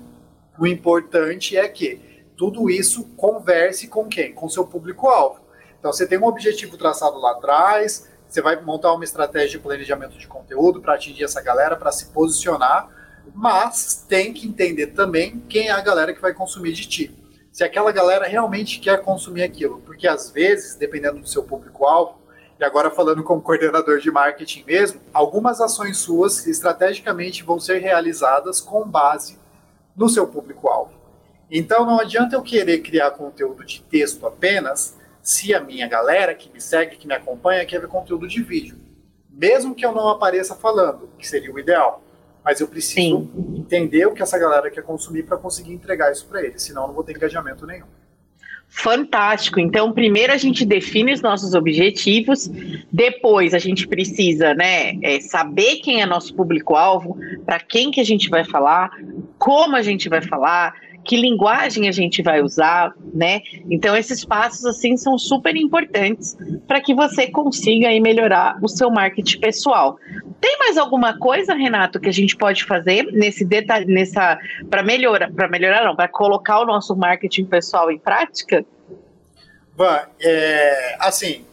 O 0.59 0.67
importante 0.67 1.57
é 1.57 1.69
que 1.69 2.01
tudo 2.37 2.69
isso 2.69 3.05
converse 3.17 3.87
com 3.87 4.09
quem? 4.09 4.33
Com 4.33 4.49
seu 4.49 4.67
público-alvo. 4.67 5.41
Então, 5.79 5.93
você 5.93 6.07
tem 6.07 6.19
um 6.19 6.27
objetivo 6.27 6.77
traçado 6.77 7.19
lá 7.19 7.33
atrás, 7.33 8.09
você 8.29 8.43
vai 8.43 8.61
montar 8.61 8.93
uma 8.93 9.05
estratégia 9.05 9.51
de 9.51 9.59
planejamento 9.59 10.19
de 10.19 10.27
conteúdo 10.27 10.81
para 10.81 10.95
atingir 10.95 11.25
essa 11.25 11.41
galera, 11.41 11.77
para 11.77 11.93
se 11.93 12.07
posicionar 12.07 12.89
mas 13.35 14.05
tem 14.09 14.33
que 14.33 14.47
entender 14.47 14.89
também 14.89 15.43
quem 15.49 15.69
é 15.69 15.73
a 15.73 15.81
galera 15.81 16.13
que 16.13 16.21
vai 16.21 16.35
consumir 16.35 16.73
de 16.73 16.89
ti. 16.89 17.17
Se 17.53 17.65
aquela 17.65 17.91
galera 17.91 18.27
realmente 18.27 18.79
quer 18.79 19.03
consumir 19.03 19.43
aquilo, 19.43 19.81
porque 19.81 20.07
às 20.07 20.31
vezes, 20.31 20.77
dependendo 20.77 21.21
do 21.21 21.29
seu 21.29 21.43
público-alvo, 21.43 22.21
e 22.59 22.65
agora 22.65 22.91
falando 22.91 23.25
como 23.25 23.41
coordenador 23.41 23.99
de 23.99 24.11
marketing 24.11 24.65
mesmo, 24.67 25.01
algumas 25.15 25.61
ações 25.61 25.97
suas 25.97 26.47
estrategicamente 26.47 27.43
vão 27.43 27.59
ser 27.59 27.79
realizadas 27.79 28.61
com 28.61 28.87
base 28.87 29.39
no 29.97 30.09
seu 30.09 30.27
público-alvo. 30.27 30.93
Então 31.51 31.87
não 31.87 31.99
adianta 31.99 32.37
eu 32.37 32.43
querer 32.43 32.81
criar 32.81 33.13
conteúdo 33.13 33.65
de 33.65 33.83
texto 33.83 34.27
apenas 34.27 34.97
se 35.23 35.55
a 35.55 35.61
minha 35.61 35.89
galera 35.89 36.35
que 36.35 36.53
me 36.53 36.61
segue, 36.61 36.97
que 36.97 37.07
me 37.07 37.15
acompanha, 37.15 37.65
quer 37.65 37.81
ver 37.81 37.89
conteúdo 37.89 38.29
de 38.29 38.43
vídeo. 38.43 38.77
Mesmo 39.29 39.75
que 39.75 39.85
eu 39.85 39.93
não 39.93 40.09
apareça 40.09 40.55
falando, 40.55 41.09
que 41.19 41.27
seria 41.27 41.53
o 41.53 41.59
ideal. 41.59 42.03
Mas 42.45 42.61
eu 42.61 42.69
preciso 42.69 43.21
Sim. 43.21 43.31
entender 43.57 44.07
o 44.07 44.13
que 44.13 44.23
essa 44.23 44.39
galera 44.39 44.71
quer 44.71 44.83
consumir 44.83 45.25
para 45.25 45.37
conseguir 45.37 45.73
entregar 45.73 46.11
isso 46.11 46.27
para 46.27 46.43
eles, 46.43 46.63
senão 46.63 46.83
eu 46.83 46.89
não 46.89 46.95
vou 46.95 47.05
ter 47.05 47.17
engajamento 47.17 47.67
nenhum. 47.67 47.87
Fantástico. 48.73 49.59
Então, 49.59 49.93
primeiro 49.93 50.33
a 50.33 50.37
gente 50.37 50.65
define 50.65 51.13
os 51.13 51.21
nossos 51.21 51.55
objetivos, 51.55 52.49
depois 52.91 53.53
a 53.53 53.59
gente 53.59 53.87
precisa, 53.87 54.55
né, 54.55 54.97
é, 55.03 55.21
saber 55.21 55.77
quem 55.77 56.01
é 56.01 56.07
nosso 56.07 56.33
público-alvo, 56.35 57.19
para 57.45 57.59
quem 57.59 57.91
que 57.91 58.01
a 58.01 58.05
gente 58.05 58.29
vai 58.31 58.45
falar, 58.45 58.91
como 59.39 59.75
a 59.75 59.83
gente 59.83 60.09
vai 60.09 60.23
falar, 60.23 60.73
que 61.11 61.17
linguagem 61.17 61.89
a 61.89 61.93
gente 61.93 62.23
vai 62.23 62.41
usar, 62.41 62.95
né? 63.13 63.41
Então 63.69 63.97
esses 63.97 64.25
passos 64.25 64.65
assim 64.65 64.97
são 64.97 65.19
super 65.19 65.57
importantes 65.57 66.39
para 66.69 66.81
que 66.81 66.95
você 66.95 67.27
consiga 67.27 67.89
aí 67.89 67.99
melhorar 67.99 68.57
o 68.63 68.69
seu 68.69 68.89
marketing 68.89 69.41
pessoal. 69.41 69.99
Tem 70.41 70.57
mais 70.61 70.79
alguma 70.79 71.19
coisa, 71.19 71.53
Renato, 71.53 71.99
que 71.99 72.09
a 72.09 72.13
gente 72.13 72.37
pode 72.37 72.65
fazer 72.65 73.07
nesse 73.11 73.45
detalhe, 73.45 73.93
nessa 73.93 74.39
para 74.71 74.85
melhorar, 74.85 75.33
para 75.33 75.49
melhorar 75.49 75.85
não, 75.85 75.97
para 75.97 76.07
colocar 76.07 76.61
o 76.61 76.65
nosso 76.65 76.95
marketing 76.95 77.47
pessoal 77.47 77.91
em 77.91 77.99
prática? 77.99 78.65
Van, 79.75 80.03
é, 80.23 80.97
assim, 81.01 81.45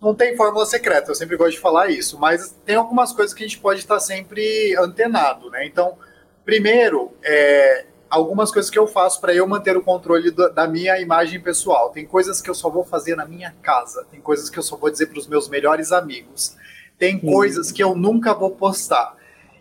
não 0.00 0.14
tem 0.14 0.34
fórmula 0.38 0.64
secreta, 0.64 1.10
eu 1.10 1.14
sempre 1.14 1.36
gosto 1.36 1.52
de 1.52 1.60
falar 1.60 1.90
isso, 1.90 2.18
mas 2.18 2.58
tem 2.64 2.76
algumas 2.76 3.12
coisas 3.12 3.34
que 3.34 3.44
a 3.44 3.46
gente 3.46 3.58
pode 3.58 3.80
estar 3.80 4.00
sempre 4.00 4.74
antenado, 4.78 5.50
né? 5.50 5.66
Então, 5.66 5.98
primeiro, 6.46 7.12
é, 7.22 7.91
algumas 8.12 8.52
coisas 8.52 8.70
que 8.70 8.78
eu 8.78 8.86
faço 8.86 9.18
para 9.22 9.34
eu 9.34 9.46
manter 9.46 9.74
o 9.74 9.82
controle 9.82 10.30
do, 10.30 10.52
da 10.52 10.68
minha 10.68 11.00
imagem 11.00 11.40
pessoal. 11.40 11.88
Tem 11.88 12.04
coisas 12.04 12.42
que 12.42 12.50
eu 12.50 12.54
só 12.54 12.68
vou 12.68 12.84
fazer 12.84 13.16
na 13.16 13.24
minha 13.24 13.54
casa, 13.62 14.06
tem 14.10 14.20
coisas 14.20 14.50
que 14.50 14.58
eu 14.58 14.62
só 14.62 14.76
vou 14.76 14.90
dizer 14.90 15.06
para 15.06 15.18
os 15.18 15.26
meus 15.26 15.48
melhores 15.48 15.92
amigos, 15.92 16.54
tem 16.98 17.14
uhum. 17.14 17.32
coisas 17.32 17.72
que 17.72 17.82
eu 17.82 17.94
nunca 17.94 18.34
vou 18.34 18.50
postar. 18.50 19.16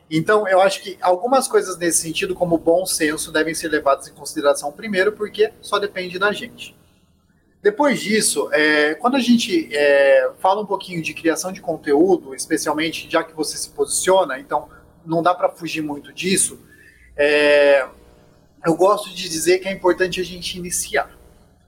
Então, 0.09 0.45
eu 0.45 0.59
acho 0.59 0.81
que 0.81 0.97
algumas 1.01 1.47
coisas 1.47 1.77
nesse 1.77 2.01
sentido, 2.01 2.35
como 2.35 2.57
bom 2.57 2.85
senso, 2.85 3.31
devem 3.31 3.53
ser 3.53 3.69
levadas 3.69 4.09
em 4.09 4.13
consideração 4.13 4.69
primeiro, 4.69 5.13
porque 5.13 5.53
só 5.61 5.79
depende 5.79 6.19
da 6.19 6.33
gente. 6.33 6.75
Depois 7.63 8.01
disso, 8.01 8.49
é, 8.51 8.95
quando 8.95 9.15
a 9.15 9.19
gente 9.19 9.69
é, 9.71 10.29
fala 10.39 10.61
um 10.61 10.65
pouquinho 10.65 11.01
de 11.01 11.13
criação 11.13 11.53
de 11.53 11.61
conteúdo, 11.61 12.35
especialmente 12.35 13.09
já 13.09 13.23
que 13.23 13.33
você 13.33 13.55
se 13.55 13.69
posiciona, 13.69 14.37
então 14.37 14.67
não 15.05 15.23
dá 15.23 15.33
para 15.33 15.47
fugir 15.47 15.81
muito 15.81 16.11
disso. 16.11 16.59
É, 17.15 17.87
eu 18.65 18.75
gosto 18.75 19.09
de 19.09 19.29
dizer 19.29 19.59
que 19.59 19.67
é 19.67 19.71
importante 19.71 20.19
a 20.19 20.23
gente 20.23 20.57
iniciar. 20.57 21.09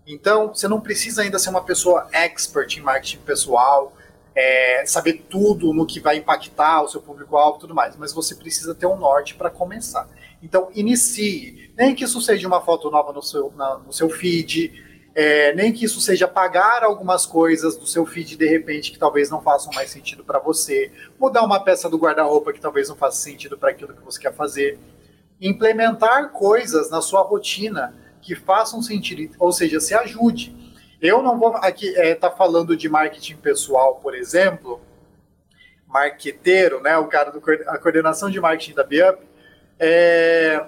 Então, 0.05 0.53
você 0.53 0.67
não 0.67 0.81
precisa 0.81 1.21
ainda 1.21 1.39
ser 1.39 1.49
uma 1.49 1.63
pessoa 1.63 2.07
expert 2.11 2.77
em 2.77 2.81
marketing 2.81 3.19
pessoal, 3.19 3.93
é, 4.35 4.83
saber 4.85 5.25
tudo 5.29 5.73
no 5.73 5.85
que 5.85 5.99
vai 5.99 6.17
impactar 6.17 6.83
o 6.83 6.89
seu 6.89 7.01
público-alvo 7.01 7.57
e 7.57 7.61
tudo 7.61 7.75
mais, 7.75 7.95
mas 7.95 8.11
você 8.11 8.35
precisa 8.35 8.75
ter 8.75 8.85
um 8.85 8.97
norte 8.97 9.35
para 9.35 9.49
começar. 9.49 10.07
Então, 10.41 10.69
inicie. 10.75 11.71
Nem 11.77 11.95
que 11.95 12.03
isso 12.03 12.19
seja 12.21 12.47
uma 12.47 12.61
foto 12.61 12.91
nova 12.91 13.13
no 13.13 13.21
seu, 13.21 13.51
na, 13.55 13.77
no 13.77 13.93
seu 13.93 14.09
feed, 14.09 14.73
é, 15.15 15.53
nem 15.53 15.71
que 15.71 15.85
isso 15.85 16.01
seja 16.01 16.27
pagar 16.27 16.83
algumas 16.83 17.25
coisas 17.25 17.77
do 17.77 17.85
seu 17.85 18.05
feed 18.05 18.35
de 18.35 18.47
repente 18.47 18.91
que 18.91 18.97
talvez 18.97 19.29
não 19.29 19.41
façam 19.41 19.71
mais 19.73 19.89
sentido 19.91 20.23
para 20.23 20.39
você, 20.39 20.91
mudar 21.19 21.43
uma 21.43 21.59
peça 21.59 21.87
do 21.87 21.97
guarda-roupa 21.97 22.51
que 22.51 22.59
talvez 22.59 22.89
não 22.89 22.95
faça 22.95 23.21
sentido 23.21 23.57
para 23.57 23.69
aquilo 23.69 23.93
que 23.93 24.03
você 24.03 24.19
quer 24.19 24.33
fazer 24.33 24.79
implementar 25.43 26.29
coisas 26.29 26.89
na 26.89 27.01
sua 27.01 27.21
rotina 27.21 27.93
que 28.21 28.33
façam 28.33 28.81
sentido, 28.81 29.35
ou 29.37 29.51
seja, 29.51 29.79
se 29.79 29.93
ajude. 29.93 30.55
Eu 31.01 31.21
não 31.21 31.37
vou 31.37 31.57
aqui 31.57 31.87
estar 31.87 32.01
é, 32.01 32.15
tá 32.15 32.31
falando 32.31 32.77
de 32.77 32.87
marketing 32.87 33.35
pessoal, 33.35 33.95
por 33.95 34.15
exemplo, 34.15 34.79
marqueteiro, 35.85 36.81
né, 36.81 36.97
o 36.97 37.07
cara 37.07 37.29
do 37.29 37.41
a 37.67 37.77
coordenação 37.77 38.29
de 38.29 38.39
marketing 38.39 38.73
da 38.73 38.83
Biup, 38.85 39.21
é, 39.77 40.65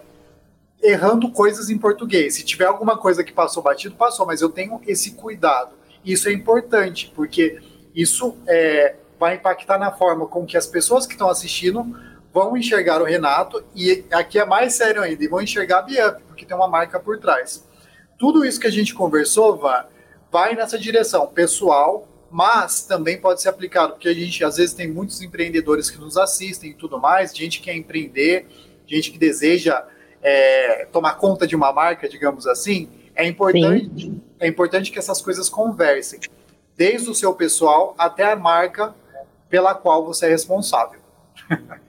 errando 0.83 1.31
coisas 1.31 1.69
em 1.69 1.77
português. 1.77 2.35
Se 2.35 2.43
tiver 2.43 2.65
alguma 2.65 2.97
coisa 2.97 3.23
que 3.23 3.31
passou 3.31 3.63
batido, 3.63 3.95
passou, 3.95 4.25
mas 4.25 4.41
eu 4.41 4.49
tenho 4.49 4.81
esse 4.85 5.11
cuidado. 5.11 5.71
Isso 6.03 6.27
é 6.27 6.33
importante, 6.33 7.11
porque 7.15 7.59
isso 7.95 8.37
é, 8.45 8.95
vai 9.17 9.35
impactar 9.35 9.77
na 9.77 9.91
forma 9.91 10.27
com 10.27 10.45
que 10.45 10.57
as 10.57 10.67
pessoas 10.67 11.07
que 11.07 11.13
estão 11.13 11.29
assistindo 11.29 11.97
vão 12.35 12.57
enxergar 12.57 13.01
o 13.01 13.05
Renato 13.05 13.63
e 13.73 14.03
aqui 14.11 14.37
é 14.37 14.45
mais 14.45 14.73
sério 14.73 15.01
ainda, 15.01 15.23
e 15.23 15.27
vão 15.29 15.41
enxergar 15.41 15.79
a 15.79 15.81
Biup, 15.83 16.21
porque 16.27 16.45
tem 16.45 16.53
uma 16.53 16.67
marca 16.67 16.99
por 16.99 17.17
trás. 17.17 17.65
Tudo 18.19 18.43
isso 18.43 18.59
que 18.59 18.67
a 18.67 18.71
gente 18.71 18.93
conversou, 18.93 19.55
vai, 19.55 19.85
vai 20.29 20.53
nessa 20.53 20.77
direção 20.77 21.27
pessoal, 21.27 22.05
mas 22.29 22.81
também 22.81 23.17
pode 23.17 23.41
ser 23.41 23.47
aplicado, 23.47 23.93
porque 23.93 24.09
a 24.09 24.13
gente 24.13 24.43
às 24.43 24.57
vezes 24.57 24.75
tem 24.75 24.91
muitos 24.91 25.21
empreendedores 25.21 25.89
que 25.89 25.97
nos 25.97 26.17
assistem 26.17 26.71
e 26.71 26.73
tudo 26.73 26.99
mais, 26.99 27.33
gente 27.33 27.59
que 27.59 27.67
quer 27.67 27.77
empreender, 27.77 28.45
gente 28.85 29.11
que 29.11 29.17
deseja 29.17 29.85
é, 30.21 30.87
tomar 30.91 31.13
conta 31.13 31.47
de 31.47 31.55
uma 31.55 31.71
marca, 31.71 32.09
digamos 32.09 32.45
assim. 32.45 32.89
É 33.15 33.25
importante, 33.25 34.11
é 34.41 34.45
importante 34.45 34.91
que 34.91 34.99
essas 34.99 35.21
coisas 35.21 35.47
conversem, 35.47 36.19
desde 36.75 37.09
o 37.09 37.15
seu 37.15 37.33
pessoal 37.33 37.95
até 37.97 38.29
a 38.29 38.35
marca 38.35 38.93
pela 39.49 39.73
qual 39.73 40.05
você 40.05 40.25
é 40.25 40.29
responsável. 40.29 40.99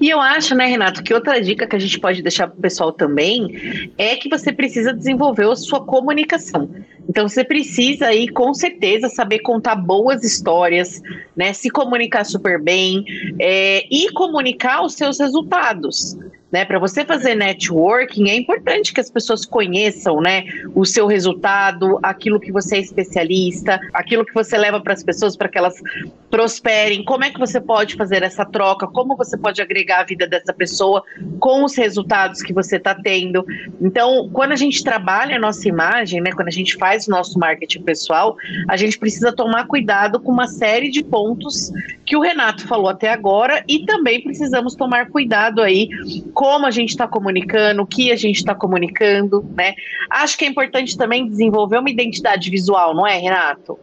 E 0.00 0.08
eu 0.10 0.20
acho, 0.20 0.54
né, 0.54 0.66
Renato, 0.66 1.02
que 1.02 1.14
outra 1.14 1.40
dica 1.40 1.66
que 1.66 1.76
a 1.76 1.78
gente 1.78 1.98
pode 1.98 2.22
deixar 2.22 2.48
para 2.48 2.58
o 2.58 2.60
pessoal 2.60 2.92
também 2.92 3.90
é 3.98 4.16
que 4.16 4.28
você 4.28 4.52
precisa 4.52 4.92
desenvolver 4.92 5.48
a 5.48 5.56
sua 5.56 5.84
comunicação. 5.84 6.68
Então 7.08 7.28
você 7.28 7.44
precisa 7.44 8.06
aí, 8.06 8.28
com 8.28 8.52
certeza, 8.54 9.08
saber 9.08 9.40
contar 9.40 9.76
boas 9.76 10.22
histórias, 10.24 11.00
né? 11.36 11.52
Se 11.52 11.70
comunicar 11.70 12.24
super 12.24 12.60
bem 12.60 13.04
é, 13.40 13.84
e 13.90 14.10
comunicar 14.12 14.84
os 14.84 14.94
seus 14.94 15.18
resultados. 15.18 16.16
Né, 16.52 16.66
para 16.66 16.78
você 16.78 17.02
fazer 17.02 17.34
networking, 17.34 18.28
é 18.28 18.36
importante 18.36 18.92
que 18.92 19.00
as 19.00 19.10
pessoas 19.10 19.46
conheçam 19.46 20.20
né, 20.20 20.44
o 20.74 20.84
seu 20.84 21.06
resultado, 21.06 21.98
aquilo 22.02 22.38
que 22.38 22.52
você 22.52 22.76
é 22.76 22.80
especialista, 22.80 23.80
aquilo 23.94 24.22
que 24.22 24.34
você 24.34 24.58
leva 24.58 24.78
para 24.78 24.92
as 24.92 25.02
pessoas 25.02 25.34
para 25.34 25.48
que 25.48 25.56
elas 25.56 25.80
prosperem, 26.30 27.06
como 27.06 27.24
é 27.24 27.30
que 27.30 27.38
você 27.38 27.58
pode 27.58 27.94
fazer 27.94 28.22
essa 28.22 28.44
troca, 28.44 28.86
como 28.86 29.16
você 29.16 29.34
pode 29.34 29.62
agregar 29.62 30.00
a 30.00 30.04
vida 30.04 30.26
dessa 30.26 30.52
pessoa 30.52 31.02
com 31.40 31.64
os 31.64 31.74
resultados 31.74 32.42
que 32.42 32.52
você 32.52 32.76
está 32.76 32.94
tendo. 32.94 33.46
Então, 33.80 34.28
quando 34.30 34.52
a 34.52 34.56
gente 34.56 34.84
trabalha 34.84 35.36
a 35.36 35.40
nossa 35.40 35.66
imagem, 35.66 36.20
né, 36.20 36.32
quando 36.32 36.48
a 36.48 36.52
gente 36.52 36.76
faz 36.76 36.91
o 37.06 37.10
nosso 37.10 37.38
marketing 37.38 37.82
pessoal, 37.82 38.36
a 38.68 38.76
gente 38.76 38.98
precisa 38.98 39.32
tomar 39.32 39.66
cuidado 39.66 40.20
com 40.20 40.30
uma 40.30 40.46
série 40.46 40.90
de 40.90 41.02
pontos 41.02 41.70
que 42.06 42.16
o 42.16 42.20
Renato 42.20 42.66
falou 42.66 42.88
até 42.88 43.10
agora 43.10 43.64
e 43.68 43.84
também 43.84 44.22
precisamos 44.22 44.74
tomar 44.74 45.10
cuidado 45.10 45.62
aí 45.62 45.88
como 46.34 46.66
a 46.66 46.70
gente 46.70 46.90
está 46.90 47.06
comunicando, 47.08 47.82
o 47.82 47.86
que 47.86 48.12
a 48.12 48.16
gente 48.16 48.36
está 48.36 48.54
comunicando, 48.54 49.44
né? 49.56 49.74
Acho 50.10 50.36
que 50.36 50.44
é 50.44 50.48
importante 50.48 50.96
também 50.96 51.28
desenvolver 51.28 51.78
uma 51.78 51.90
identidade 51.90 52.50
visual, 52.50 52.94
não 52.94 53.06
é, 53.06 53.18
Renato? 53.18 53.78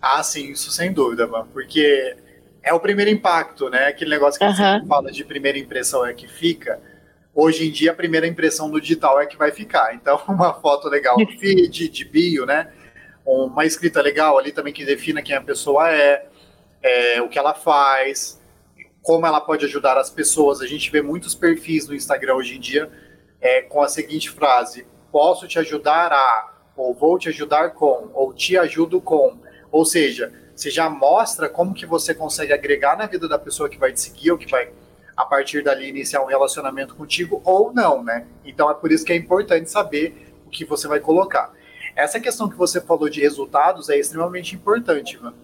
Ah, 0.00 0.22
sim, 0.22 0.50
isso 0.50 0.70
sem 0.70 0.92
dúvida, 0.92 1.26
mano, 1.26 1.48
porque 1.52 2.16
é 2.62 2.72
o 2.72 2.80
primeiro 2.80 3.10
impacto, 3.10 3.68
né? 3.68 3.86
Aquele 3.86 4.10
negócio 4.10 4.38
que 4.38 4.44
uhum. 4.44 4.52
você 4.54 4.86
fala 4.86 5.12
de 5.12 5.24
primeira 5.24 5.58
impressão 5.58 6.04
é 6.04 6.12
que 6.12 6.26
fica. 6.26 6.80
Hoje 7.34 7.66
em 7.66 7.70
dia, 7.72 7.90
a 7.90 7.94
primeira 7.94 8.28
impressão 8.28 8.68
no 8.68 8.80
digital 8.80 9.20
é 9.20 9.26
que 9.26 9.36
vai 9.36 9.50
ficar. 9.50 9.92
Então, 9.94 10.22
uma 10.28 10.54
foto 10.54 10.88
legal 10.88 11.18
no 11.18 11.26
feed, 11.26 11.88
de 11.88 12.04
bio, 12.04 12.46
né? 12.46 12.72
Uma 13.26 13.64
escrita 13.64 14.00
legal 14.00 14.38
ali 14.38 14.52
também 14.52 14.72
que 14.72 14.84
defina 14.84 15.22
quem 15.22 15.34
a 15.34 15.40
pessoa 15.40 15.90
é, 15.90 16.26
é 16.82 17.22
o 17.22 17.28
que 17.28 17.38
ela 17.38 17.54
faz, 17.54 18.40
como 19.02 19.26
ela 19.26 19.40
pode 19.40 19.64
ajudar 19.64 19.98
as 19.98 20.10
pessoas. 20.10 20.60
A 20.60 20.66
gente 20.66 20.90
vê 20.90 21.02
muitos 21.02 21.34
perfis 21.34 21.88
no 21.88 21.94
Instagram 21.94 22.34
hoje 22.34 22.56
em 22.56 22.60
dia 22.60 22.90
é, 23.40 23.62
com 23.62 23.82
a 23.82 23.88
seguinte 23.88 24.30
frase: 24.30 24.86
posso 25.10 25.48
te 25.48 25.58
ajudar 25.58 26.12
a, 26.12 26.54
ou 26.76 26.94
vou 26.94 27.18
te 27.18 27.30
ajudar 27.30 27.70
com, 27.70 28.10
ou 28.14 28.32
te 28.32 28.56
ajudo 28.56 29.00
com. 29.00 29.38
Ou 29.72 29.84
seja, 29.84 30.32
você 30.54 30.70
já 30.70 30.88
mostra 30.88 31.48
como 31.48 31.74
que 31.74 31.84
você 31.84 32.14
consegue 32.14 32.52
agregar 32.52 32.96
na 32.96 33.06
vida 33.06 33.26
da 33.26 33.38
pessoa 33.38 33.68
que 33.68 33.78
vai 33.78 33.92
te 33.92 34.00
seguir 34.00 34.30
ou 34.30 34.38
que 34.38 34.48
vai 34.48 34.70
a 35.16 35.24
partir 35.24 35.62
dali 35.62 35.88
iniciar 35.88 36.22
um 36.22 36.26
relacionamento 36.26 36.94
contigo 36.94 37.40
ou 37.44 37.72
não, 37.72 38.02
né? 38.02 38.26
Então 38.44 38.70
é 38.70 38.74
por 38.74 38.90
isso 38.90 39.04
que 39.04 39.12
é 39.12 39.16
importante 39.16 39.70
saber 39.70 40.34
o 40.46 40.50
que 40.50 40.64
você 40.64 40.88
vai 40.88 41.00
colocar. 41.00 41.52
Essa 41.94 42.18
questão 42.18 42.48
que 42.48 42.56
você 42.56 42.80
falou 42.80 43.08
de 43.08 43.20
resultados 43.20 43.88
é 43.88 43.96
extremamente 43.96 44.54
importante, 44.54 45.20
mano. 45.22 45.36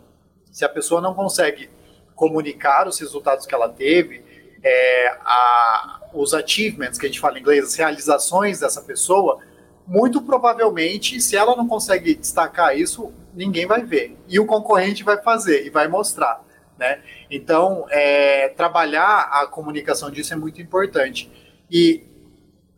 Se 0.51 0.65
a 0.65 0.69
pessoa 0.69 1.01
não 1.01 1.15
consegue 1.15 1.71
comunicar 2.15 2.89
os 2.89 2.99
resultados 2.99 3.47
que 3.47 3.55
ela 3.55 3.69
teve, 3.69 4.25
é, 4.63 5.09
a, 5.21 6.01
os 6.13 6.35
achievements, 6.35 6.99
que 6.99 7.07
a 7.07 7.09
gente 7.09 7.21
fala 7.21 7.39
em 7.39 7.41
inglês, 7.41 7.65
as 7.65 7.75
realizações 7.77 8.61
dessa 8.61 8.83
pessoa, 8.83 9.39
muito 9.87 10.21
provavelmente, 10.21 11.21
se 11.21 11.37
ela 11.37 11.57
não 11.57 11.67
consegue 11.67 12.15
destacar 12.15 12.77
isso, 12.77 13.13
ninguém 13.35 13.67
vai 13.67 13.83
ver. 13.85 14.17
E 14.29 14.39
o 14.39 14.47
concorrente 14.47 15.05
vai 15.05 15.23
fazer 15.23 15.65
e 15.67 15.71
vai 15.71 15.89
mostrar. 15.89 16.45
Né? 16.81 17.03
Então, 17.31 17.87
é, 17.91 18.49
trabalhar 18.49 19.29
a 19.31 19.47
comunicação 19.47 20.11
disso 20.11 20.33
é 20.33 20.37
muito 20.37 20.63
importante. 20.63 21.31
E 21.71 22.03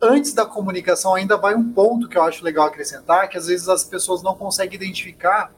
antes 0.01 0.35
da 0.35 0.45
comunicação 0.45 1.15
ainda 1.15 1.37
vai 1.37 1.55
um 1.55 1.73
ponto 1.73 2.09
que 2.09 2.19
eu 2.19 2.23
acho 2.25 2.45
legal 2.45 2.67
acrescentar, 2.67 3.29
que 3.29 3.39
às 3.39 3.47
vezes 3.47 3.69
as 3.69 3.85
pessoas 3.85 4.21
não 4.21 4.35
conseguem 4.35 4.75
identificar 4.75 5.55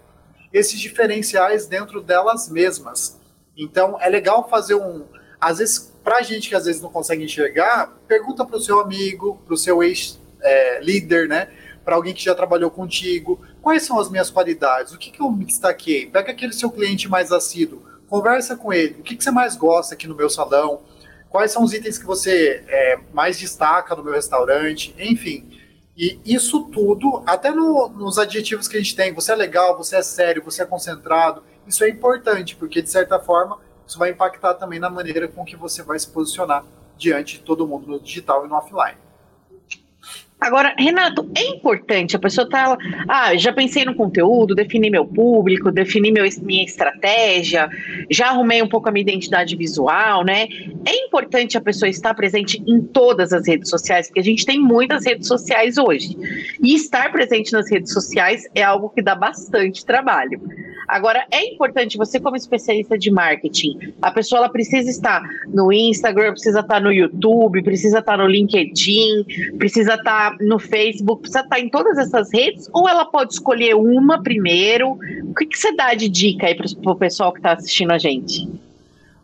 esses 0.52 0.78
diferenciais 0.78 1.66
dentro 1.66 2.02
delas 2.02 2.50
mesmas. 2.50 3.18
Então, 3.56 3.98
é 3.98 4.10
legal 4.10 4.46
fazer 4.46 4.74
um... 4.74 5.06
Às 5.40 5.56
vezes, 5.58 5.90
para 6.04 6.20
gente 6.20 6.50
que 6.50 6.54
às 6.54 6.66
vezes 6.66 6.82
não 6.82 6.90
consegue 6.90 7.24
enxergar, 7.24 7.94
pergunta 8.06 8.44
para 8.44 8.56
o 8.58 8.60
seu 8.60 8.78
amigo, 8.78 9.40
para 9.46 9.54
o 9.54 9.56
seu 9.56 9.82
ex-líder, 9.82 11.24
é, 11.24 11.28
né? 11.28 11.48
para 11.82 11.96
alguém 11.96 12.12
que 12.12 12.22
já 12.22 12.34
trabalhou 12.34 12.70
contigo, 12.70 13.40
quais 13.62 13.84
são 13.84 13.98
as 13.98 14.10
minhas 14.10 14.30
qualidades, 14.30 14.92
o 14.92 14.98
que, 14.98 15.10
que 15.10 15.20
eu 15.20 15.30
me 15.30 15.44
destaquei, 15.44 16.06
pega 16.06 16.30
aquele 16.30 16.52
seu 16.52 16.70
cliente 16.70 17.08
mais 17.08 17.30
assíduo, 17.30 17.93
conversa 18.14 18.56
com 18.56 18.72
ele, 18.72 19.00
o 19.00 19.02
que, 19.02 19.16
que 19.16 19.24
você 19.24 19.32
mais 19.32 19.56
gosta 19.56 19.94
aqui 19.94 20.06
no 20.06 20.14
meu 20.14 20.30
salão, 20.30 20.82
quais 21.28 21.50
são 21.50 21.64
os 21.64 21.72
itens 21.72 21.98
que 21.98 22.06
você 22.06 22.62
é, 22.68 22.96
mais 23.12 23.36
destaca 23.36 23.96
no 23.96 24.04
meu 24.04 24.12
restaurante, 24.12 24.94
enfim. 24.96 25.60
E 25.96 26.20
isso 26.24 26.62
tudo, 26.66 27.24
até 27.26 27.50
no, 27.50 27.88
nos 27.88 28.16
adjetivos 28.16 28.68
que 28.68 28.76
a 28.76 28.80
gente 28.80 28.94
tem, 28.94 29.12
você 29.12 29.32
é 29.32 29.34
legal, 29.34 29.76
você 29.76 29.96
é 29.96 30.02
sério, 30.02 30.44
você 30.44 30.62
é 30.62 30.64
concentrado, 30.64 31.42
isso 31.66 31.82
é 31.82 31.88
importante, 31.88 32.54
porque 32.54 32.80
de 32.80 32.88
certa 32.88 33.18
forma 33.18 33.58
isso 33.84 33.98
vai 33.98 34.10
impactar 34.10 34.54
também 34.54 34.78
na 34.78 34.88
maneira 34.88 35.26
com 35.26 35.44
que 35.44 35.56
você 35.56 35.82
vai 35.82 35.98
se 35.98 36.06
posicionar 36.06 36.64
diante 36.96 37.38
de 37.38 37.42
todo 37.42 37.66
mundo 37.66 37.88
no 37.88 37.98
digital 37.98 38.46
e 38.46 38.48
no 38.48 38.54
offline. 38.54 38.96
Agora, 40.44 40.74
Renato, 40.78 41.26
é 41.34 41.42
importante 41.56 42.16
a 42.16 42.18
pessoa 42.18 42.44
estar. 42.44 42.76
Tá, 42.76 42.78
ah, 43.08 43.34
já 43.34 43.50
pensei 43.50 43.82
no 43.82 43.94
conteúdo, 43.94 44.54
defini 44.54 44.90
meu 44.90 45.06
público, 45.06 45.72
defini 45.72 46.12
meu, 46.12 46.24
minha 46.42 46.62
estratégia, 46.62 47.66
já 48.10 48.28
arrumei 48.28 48.62
um 48.62 48.68
pouco 48.68 48.86
a 48.86 48.92
minha 48.92 49.00
identidade 49.00 49.56
visual, 49.56 50.22
né? 50.22 50.46
É 50.84 51.06
importante 51.06 51.56
a 51.56 51.62
pessoa 51.62 51.88
estar 51.88 52.12
presente 52.12 52.62
em 52.66 52.82
todas 52.82 53.32
as 53.32 53.48
redes 53.48 53.70
sociais, 53.70 54.08
porque 54.08 54.20
a 54.20 54.24
gente 54.24 54.44
tem 54.44 54.60
muitas 54.60 55.06
redes 55.06 55.26
sociais 55.26 55.78
hoje. 55.78 56.14
E 56.62 56.74
estar 56.74 57.10
presente 57.10 57.50
nas 57.54 57.70
redes 57.70 57.90
sociais 57.90 58.46
é 58.54 58.62
algo 58.62 58.90
que 58.90 59.00
dá 59.00 59.14
bastante 59.14 59.82
trabalho. 59.86 60.42
Agora, 60.86 61.26
é 61.30 61.44
importante 61.46 61.96
você, 61.96 62.20
como 62.20 62.36
especialista 62.36 62.98
de 62.98 63.10
marketing, 63.10 63.94
a 64.02 64.10
pessoa 64.10 64.40
ela 64.40 64.48
precisa 64.48 64.90
estar 64.90 65.22
no 65.48 65.72
Instagram, 65.72 66.32
precisa 66.32 66.60
estar 66.60 66.80
no 66.80 66.92
YouTube, 66.92 67.62
precisa 67.62 68.00
estar 68.00 68.18
no 68.18 68.26
LinkedIn, 68.26 69.56
precisa 69.58 69.94
estar 69.94 70.33
no 70.40 70.58
Facebook, 70.58 71.22
precisa 71.22 71.40
estar 71.40 71.60
em 71.60 71.68
todas 71.68 71.98
essas 71.98 72.32
redes, 72.32 72.68
ou 72.72 72.88
ela 72.88 73.04
pode 73.04 73.34
escolher 73.34 73.74
uma 73.74 74.22
primeiro? 74.22 74.98
O 75.24 75.34
que, 75.34 75.46
que 75.46 75.58
você 75.58 75.74
dá 75.74 75.94
de 75.94 76.08
dica 76.08 76.46
aí 76.46 76.54
para 76.54 76.66
o 76.90 76.96
pessoal 76.96 77.32
que 77.32 77.38
está 77.38 77.52
assistindo 77.52 77.92
a 77.92 77.98
gente? 77.98 78.48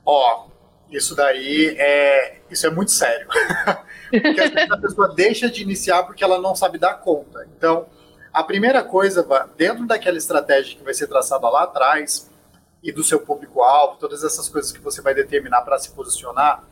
Ó, 0.05 0.47
isso 0.91 1.15
daí 1.15 1.75
é, 1.79 2.39
isso 2.51 2.67
é 2.67 2.71
muito 2.71 2.91
sério. 2.91 3.27
porque 4.11 4.41
a 4.71 4.77
pessoa 4.77 5.15
deixa 5.15 5.49
de 5.49 5.63
iniciar 5.63 6.03
porque 6.05 6.25
ela 6.25 6.41
não 6.41 6.55
sabe 6.55 6.79
dar 6.79 6.95
conta. 6.95 7.47
Então, 7.57 7.87
a 8.33 8.43
primeira 8.43 8.83
coisa, 8.83 9.27
dentro 9.57 9.87
daquela 9.87 10.19
estratégia 10.19 10.77
que 10.77 10.85
vai 10.85 10.95
ser 10.95 11.07
traçada 11.07 11.49
lá 11.49 11.65
atrás, 11.65 12.31
e 12.83 12.91
do 12.91 13.05
seu 13.05 13.21
público-alvo, 13.21 13.99
todas 13.99 14.25
essas 14.25 14.49
coisas 14.49 14.73
que 14.73 14.81
você 14.81 15.03
vai 15.03 15.15
determinar 15.15 15.63
para 15.63 15.79
se 15.79 15.91
posicionar, 15.91 16.65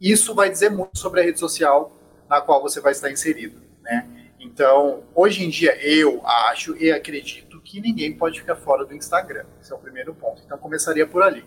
isso 0.00 0.34
vai 0.34 0.50
dizer 0.50 0.70
muito 0.70 0.98
sobre 0.98 1.20
a 1.20 1.24
rede 1.24 1.38
social 1.38 1.92
na 2.30 2.40
qual 2.40 2.62
você 2.62 2.80
vai 2.80 2.92
estar 2.92 3.10
inserido, 3.10 3.60
né? 3.82 4.08
Então, 4.38 5.02
hoje 5.14 5.44
em 5.44 5.50
dia, 5.50 5.76
eu 5.84 6.24
acho 6.24 6.76
e 6.76 6.92
acredito 6.92 7.60
que 7.60 7.80
ninguém 7.80 8.16
pode 8.16 8.40
ficar 8.40 8.54
fora 8.54 8.86
do 8.86 8.94
Instagram. 8.94 9.44
Esse 9.60 9.72
é 9.72 9.74
o 9.74 9.78
primeiro 9.78 10.14
ponto. 10.14 10.40
Então, 10.46 10.56
começaria 10.56 11.06
por 11.06 11.24
ali. 11.24 11.44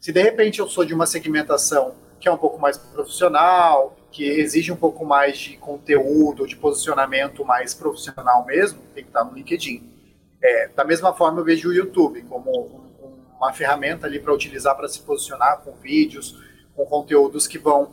Se 0.00 0.12
de 0.12 0.22
repente 0.22 0.58
eu 0.58 0.66
sou 0.68 0.84
de 0.86 0.94
uma 0.94 1.06
segmentação 1.06 1.94
que 2.18 2.26
é 2.28 2.32
um 2.32 2.38
pouco 2.38 2.58
mais 2.58 2.78
profissional, 2.78 3.94
que 4.10 4.24
exige 4.24 4.72
um 4.72 4.76
pouco 4.76 5.04
mais 5.04 5.36
de 5.36 5.58
conteúdo, 5.58 6.46
de 6.46 6.56
posicionamento 6.56 7.44
mais 7.44 7.74
profissional 7.74 8.44
mesmo, 8.46 8.80
tem 8.94 9.04
que 9.04 9.10
estar 9.10 9.22
no 9.22 9.34
LinkedIn. 9.34 9.92
É, 10.42 10.68
da 10.68 10.82
mesma 10.82 11.12
forma, 11.12 11.40
eu 11.40 11.44
vejo 11.44 11.68
o 11.68 11.74
YouTube 11.74 12.22
como 12.22 12.50
um, 12.50 13.36
uma 13.36 13.52
ferramenta 13.52 14.06
ali 14.06 14.18
para 14.18 14.32
utilizar 14.32 14.74
para 14.74 14.88
se 14.88 15.00
posicionar 15.00 15.58
com 15.58 15.72
vídeos, 15.72 16.42
com 16.74 16.86
conteúdos 16.86 17.46
que 17.46 17.58
vão 17.58 17.92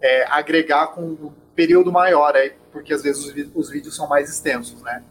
é, 0.00 0.24
agregar 0.26 0.88
com 0.88 1.32
período 1.54 1.92
maior, 1.92 2.34
aí, 2.36 2.52
porque 2.72 2.92
às 2.92 3.02
vezes 3.02 3.24
os, 3.24 3.50
os 3.54 3.70
vídeos 3.70 3.94
são 3.94 4.08
mais 4.08 4.28
extensos, 4.28 4.82
né? 4.82 5.02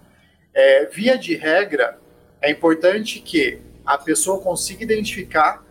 É, 0.53 0.86
via 0.86 1.17
de 1.17 1.36
regra, 1.36 1.99
é 2.41 2.51
importante 2.51 3.19
que 3.19 3.62
a 3.86 3.97
pessoa 3.97 4.41
consiga 4.41 4.84
identificar 4.84 5.63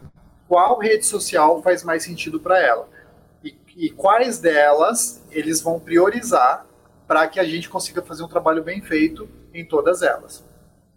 qual 0.48 0.78
rede 0.78 1.06
social 1.06 1.62
faz 1.62 1.82
mais 1.84 2.02
sentido 2.02 2.40
para 2.40 2.60
ela 2.60 2.88
e 3.76 3.90
quais 3.90 4.38
delas 4.38 5.22
eles 5.30 5.60
vão 5.60 5.80
priorizar 5.80 6.66
para 7.06 7.26
que 7.26 7.40
a 7.40 7.44
gente 7.44 7.68
consiga 7.68 8.02
fazer 8.02 8.22
um 8.22 8.28
trabalho 8.28 8.62
bem 8.62 8.80
feito 8.80 9.28
em 9.52 9.64
todas 9.64 10.02
elas. 10.02 10.44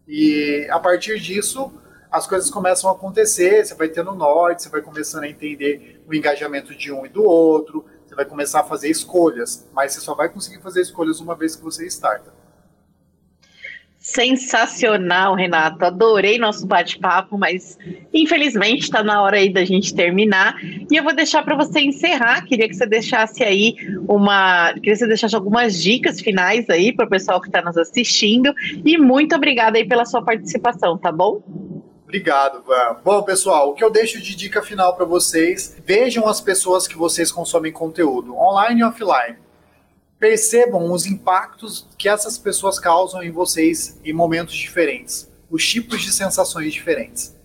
E 0.07 0.67
a 0.69 0.79
partir 0.79 1.19
disso, 1.19 1.71
as 2.11 2.27
coisas 2.27 2.49
começam 2.49 2.89
a 2.89 2.93
acontecer, 2.93 3.65
você 3.65 3.73
vai 3.73 3.89
tendo 3.89 4.13
norte, 4.13 4.63
você 4.63 4.69
vai 4.69 4.81
começando 4.81 5.23
a 5.23 5.29
entender 5.29 6.01
o 6.07 6.13
engajamento 6.13 6.75
de 6.75 6.91
um 6.91 7.05
e 7.05 7.09
do 7.09 7.23
outro, 7.23 7.85
você 8.15 8.23
vai 8.23 8.25
começar 8.25 8.62
a 8.62 8.63
fazer 8.63 8.89
escolhas, 8.89 9.67
mas 9.73 9.91
você 9.91 9.99
só 9.99 10.15
vai 10.15 10.30
conseguir 10.30 10.62
fazer 10.62 10.82
escolhas 10.82 11.19
uma 11.19 11.36
vez 11.36 11.56
que 11.56 11.63
você 11.63 11.86
starta. 11.86 12.34
Sensacional, 13.99 15.34
Renato. 15.34 15.84
Adorei 15.84 16.38
nosso 16.38 16.67
bate-papo, 16.67 17.39
mas 17.39 17.75
infelizmente 18.13 18.84
está 18.84 19.04
na 19.04 19.19
hora 19.21 19.38
aí 19.38 19.51
da 19.51 19.65
gente 19.65 19.95
terminar. 19.95 20.56
E 20.63 20.95
eu 20.95 21.04
vou 21.04 21.13
deixar 21.13 21.43
para 21.43 21.56
você 21.56 21.82
encerrar. 21.82 22.45
Queria 22.45 22.69
que 22.69 22.75
você 22.75 22.86
deixasse 22.86 23.43
aí 23.43 23.75
uma. 24.08 24.73
Queria 24.75 24.93
que 24.93 24.95
você 24.97 25.08
deixasse 25.08 25.36
algumas 25.36 25.82
dicas 25.82 26.21
finais 26.21 26.69
aí 26.69 26.93
para 26.93 27.08
o 27.08 27.10
pessoal 27.10 27.41
que 27.41 27.47
está 27.47 27.63
nos 27.63 27.78
assistindo. 27.78 28.54
E 28.86 28.95
muito 28.95 29.36
obrigada 29.36 29.80
aí 29.80 29.88
pela 29.88 30.06
sua 30.06 30.23
participação, 30.23 30.99
tá 30.99 31.12
bom? 31.12 31.41
Obrigado. 32.05 32.63
Bom, 33.03 33.21
pessoal, 33.23 33.71
o 33.71 33.73
que 33.73 33.83
eu 33.83 33.91
deixo 33.91 34.21
de 34.21 34.35
dica 34.35 34.61
final 34.61 34.95
para 34.95 35.05
vocês: 35.05 35.75
vejam 35.83 36.27
as 36.27 36.39
pessoas 36.39 36.87
que 36.87 36.95
vocês 36.95 37.31
consomem 37.31 37.73
conteúdo, 37.73 38.37
online 38.37 38.79
e 38.79 38.83
offline 38.83 39.45
percebam 40.19 40.91
os 40.91 41.05
impactos 41.05 41.87
que 41.97 42.07
essas 42.07 42.37
pessoas 42.37 42.79
causam 42.79 43.21
em 43.21 43.31
vocês 43.31 43.99
em 44.03 44.13
momentos 44.13 44.55
diferentes, 44.55 45.31
os 45.49 45.67
tipos 45.67 46.01
de 46.01 46.11
sensações 46.11 46.73
diferentes. 46.73 47.35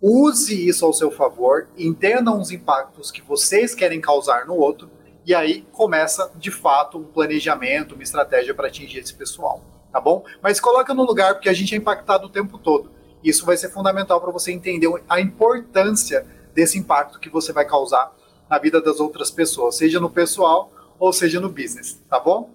Use 0.00 0.66
isso 0.66 0.84
ao 0.84 0.92
seu 0.92 1.10
favor, 1.10 1.68
entendam 1.76 2.40
os 2.40 2.50
impactos 2.50 3.10
que 3.10 3.22
vocês 3.22 3.74
querem 3.74 4.00
causar 4.00 4.46
no 4.46 4.54
outro, 4.54 4.90
e 5.24 5.34
aí 5.34 5.66
começa 5.72 6.30
de 6.36 6.50
fato 6.50 6.98
um 6.98 7.04
planejamento, 7.04 7.94
uma 7.94 8.02
estratégia 8.02 8.54
para 8.54 8.68
atingir 8.68 9.00
esse 9.00 9.14
pessoal, 9.14 9.62
tá 9.92 10.00
bom? 10.00 10.24
Mas 10.40 10.58
coloca 10.58 10.94
no 10.94 11.04
lugar 11.04 11.34
porque 11.34 11.48
a 11.48 11.52
gente 11.52 11.74
é 11.74 11.78
impactado 11.78 12.26
o 12.26 12.30
tempo 12.30 12.58
todo. 12.58 12.90
Isso 13.22 13.46
vai 13.46 13.56
ser 13.56 13.70
fundamental 13.70 14.20
para 14.20 14.30
você 14.30 14.52
entender 14.52 14.88
a 15.08 15.20
importância 15.20 16.26
desse 16.54 16.78
impacto 16.78 17.18
que 17.18 17.30
você 17.30 17.52
vai 17.52 17.64
causar 17.64 18.12
na 18.48 18.58
vida 18.58 18.80
das 18.80 19.00
outras 19.00 19.30
pessoas, 19.30 19.76
seja 19.76 19.98
no 19.98 20.10
pessoal 20.10 20.72
ou 20.98 21.12
seja 21.12 21.40
no 21.40 21.48
business, 21.48 22.00
tá 22.08 22.20
bom? 22.20 22.50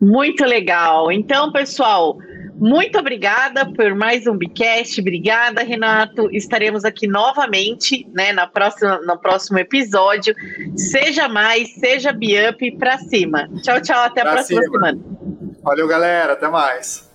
Muito 0.00 0.44
legal. 0.44 1.10
Então, 1.10 1.50
pessoal, 1.52 2.16
muito 2.54 2.98
obrigada 2.98 3.70
por 3.72 3.94
mais 3.94 4.26
um 4.26 4.36
Bicast. 4.36 5.00
Obrigada, 5.00 5.62
Renato. 5.62 6.28
Estaremos 6.32 6.84
aqui 6.84 7.06
novamente, 7.06 8.08
né, 8.12 8.32
na 8.32 8.46
próxima, 8.46 9.00
no 9.00 9.18
próximo 9.18 9.58
episódio. 9.58 10.34
Seja 10.76 11.28
mais, 11.28 11.74
seja 11.74 12.12
Biup 12.12 12.78
para 12.78 12.98
cima. 12.98 13.48
Tchau, 13.62 13.80
tchau. 13.80 14.00
Até 14.00 14.22
pra 14.22 14.30
a 14.30 14.34
próxima 14.34 14.62
cima. 14.62 14.72
semana. 14.72 15.00
Valeu, 15.62 15.88
galera. 15.88 16.32
Até 16.34 16.48
mais. 16.48 17.07